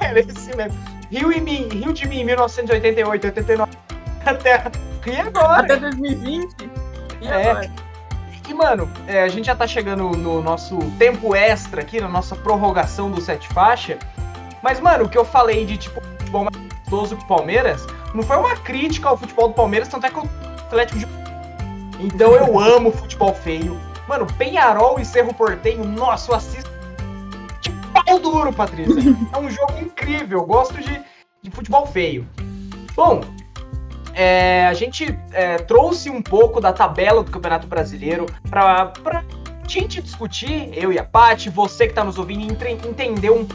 [0.00, 0.78] Era esse mesmo.
[1.10, 3.72] Rio, em mim, Rio de mim, 1988, 89.
[4.24, 4.62] Até.
[5.06, 5.60] E agora?
[5.60, 6.70] Até 2020?
[7.20, 7.50] E É.
[7.50, 7.70] agora?
[8.52, 12.36] E, mano, é, a gente já tá chegando no nosso tempo extra aqui, na nossa
[12.36, 13.98] prorrogação do sete faixa.
[14.62, 18.22] Mas, mano, o que eu falei de, tipo, futebol mais gostoso que o Palmeiras, não
[18.22, 20.28] foi uma crítica ao futebol do Palmeiras, tanto é que o
[20.66, 21.06] Atlético de...
[21.98, 23.80] Então eu amo futebol feio.
[24.06, 26.70] Mano, Penharol e Cerro Portenho, nossa, eu assisto
[27.62, 29.16] de pau duro, Patrícia.
[29.32, 31.02] É um jogo incrível, eu gosto de,
[31.40, 32.28] de futebol feio.
[32.94, 33.22] Bom,
[34.22, 39.24] é, a gente é, trouxe um pouco da tabela do Campeonato Brasileiro pra, pra
[39.66, 43.46] gente discutir, eu e a Paty, você que tá nos ouvindo, entre- entender um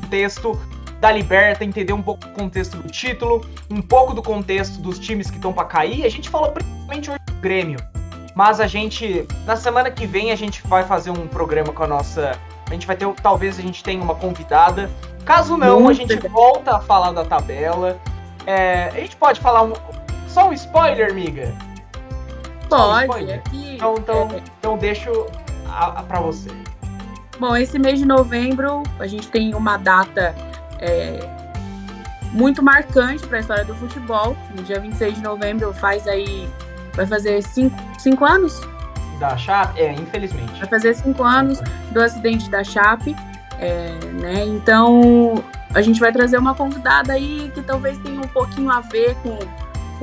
[0.00, 0.58] contexto
[1.00, 5.28] da Liberta, entender um pouco do contexto do título, um pouco do contexto dos times
[5.30, 6.04] que estão pra cair.
[6.06, 7.78] A gente falou principalmente hoje do Grêmio,
[8.34, 11.86] mas a gente, na semana que vem, a gente vai fazer um programa com a
[11.86, 12.32] nossa.
[12.68, 14.90] A gente vai ter, talvez a gente tenha uma convidada.
[15.24, 17.98] Caso não, a gente volta a falar da tabela.
[18.46, 19.72] É, a gente pode falar um-
[20.34, 21.54] só um spoiler, amiga?
[22.68, 23.04] Pode.
[23.04, 23.36] spoiler?
[23.36, 25.26] É Então, então, é, então deixo
[25.68, 26.50] a, a, pra você.
[27.38, 30.34] Bom, esse mês de novembro a gente tem uma data
[30.80, 31.20] é,
[32.32, 34.36] muito marcante para a história do futebol.
[34.56, 36.48] No dia 26 de novembro faz aí.
[36.94, 38.60] Vai fazer cinco, cinco anos?
[39.20, 39.80] Da Chape?
[39.80, 40.58] É, infelizmente.
[40.58, 41.60] Vai fazer cinco anos
[41.92, 43.14] do acidente da Chape.
[43.60, 43.88] É,
[44.20, 44.44] né?
[44.46, 49.14] Então a gente vai trazer uma convidada aí que talvez tenha um pouquinho a ver
[49.22, 49.38] com,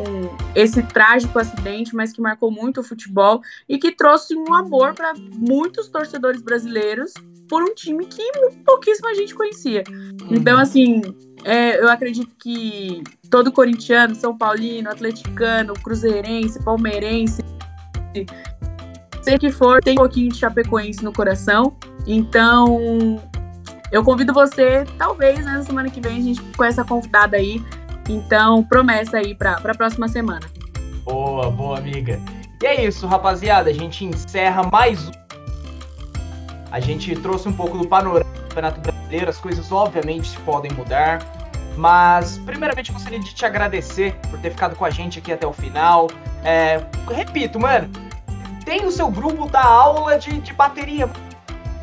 [0.02, 4.94] com esse trágico acidente, mas que marcou muito o futebol e que trouxe um amor
[4.94, 7.14] para muitos torcedores brasileiros
[7.48, 8.24] por um time que
[8.66, 9.84] pouquíssima gente conhecia.
[10.30, 11.02] Então, assim,
[11.44, 17.44] é, eu acredito que todo corintiano, São Paulino, atleticano, cruzeirense, palmeirense,
[19.22, 21.76] sei que for, tem um pouquinho de chapecoense no coração.
[22.08, 23.22] Então,
[23.92, 27.62] eu convido você, talvez, né, na semana que vem, a gente com essa convidada aí.
[28.12, 30.46] Então, promessa aí para a próxima semana.
[31.04, 32.20] Boa, boa, amiga.
[32.62, 33.70] E é isso, rapaziada.
[33.70, 35.12] A gente encerra mais um.
[36.72, 39.30] A gente trouxe um pouco do panorama do Campeonato Brasileiro.
[39.30, 41.20] As coisas, obviamente, podem mudar.
[41.78, 45.54] Mas, primeiramente, gostaria de te agradecer por ter ficado com a gente aqui até o
[45.54, 46.08] final.
[46.44, 47.90] É, repito, mano,
[48.66, 51.10] tem o seu grupo da aula de, de bateria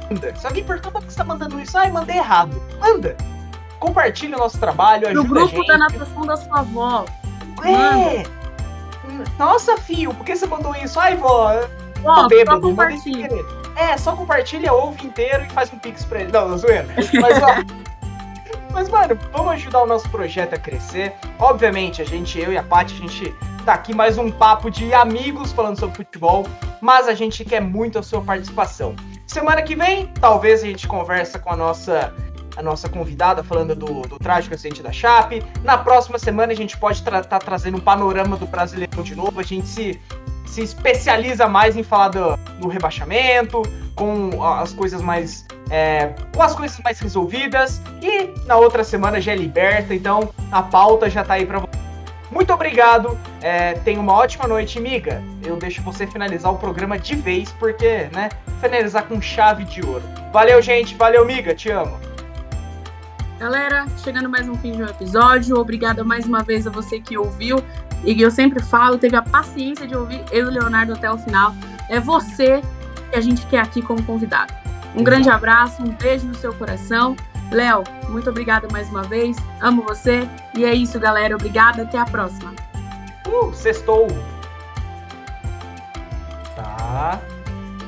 [0.09, 0.35] manda.
[0.37, 2.61] Se alguém pergunta por que você tá mandando isso, ai, mandei errado.
[2.81, 3.17] Manda.
[3.79, 7.05] Compartilha o nosso trabalho, ajuda No grupo da natação da sua avó.
[7.65, 8.25] É.
[9.39, 10.99] Nossa, filho, por que você mandou isso?
[10.99, 11.53] Ai, vó,
[12.05, 13.29] Ó, tô só bêbado, sem compartilha.
[13.77, 16.33] É, só compartilha, ouve inteiro e faz um pix pra ele.
[16.33, 16.87] Não, não zoeira.
[17.21, 17.89] Mas, ó...
[18.71, 21.15] Mas, mano, vamos ajudar o nosso projeto a crescer.
[21.39, 24.93] Obviamente, a gente, eu e a Paty, a gente tá aqui mais um papo de
[24.95, 26.47] amigos falando sobre futebol,
[26.81, 28.95] mas a gente quer muito a sua participação.
[29.27, 32.15] Semana que vem, talvez a gente conversa com a nossa
[32.59, 35.45] a nossa convidada falando do, do trágico acidente da Chape.
[35.63, 39.39] Na próxima semana a gente pode estar tá trazendo um panorama do Brasileirão de novo.
[39.39, 40.01] A gente se,
[40.45, 43.63] se especializa mais em falar do, do rebaixamento,
[43.95, 47.81] com as coisas mais é, com as coisas mais resolvidas.
[48.03, 51.69] E na outra semana já é liberta, então a pauta já tá aí pra você.
[52.29, 55.23] Muito obrigado, é, tenha uma ótima noite, amiga.
[55.43, 58.29] Eu deixo você finalizar o programa de vez, porque, né,
[58.61, 60.03] finalizar com chave de ouro.
[60.33, 62.08] Valeu, gente, valeu, amiga, te amo.
[63.39, 65.57] Galera, chegando mais um fim de um episódio.
[65.59, 67.63] Obrigada mais uma vez a você que ouviu.
[68.05, 71.17] E eu sempre falo, teve a paciência de ouvir eu e o Leonardo até o
[71.17, 71.55] final.
[71.89, 72.61] É você
[73.11, 74.53] que a gente quer aqui como convidado.
[74.95, 77.15] Um grande abraço, um beijo no seu coração.
[77.53, 79.37] Léo, muito obrigada mais uma vez.
[79.61, 80.29] Amo você.
[80.57, 81.37] E é isso, galera.
[81.37, 81.83] Obrigada.
[81.83, 82.53] Até a próxima.
[83.25, 84.09] Uh, sextou.
[86.57, 87.21] Tá.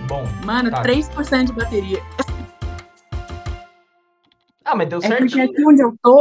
[0.07, 0.29] Bom.
[0.45, 0.83] Mano, Tá.
[0.83, 2.01] 3% de bateria.
[4.65, 5.45] Ah, mas deu É porque certinho.
[5.45, 6.21] aqui onde eu tô,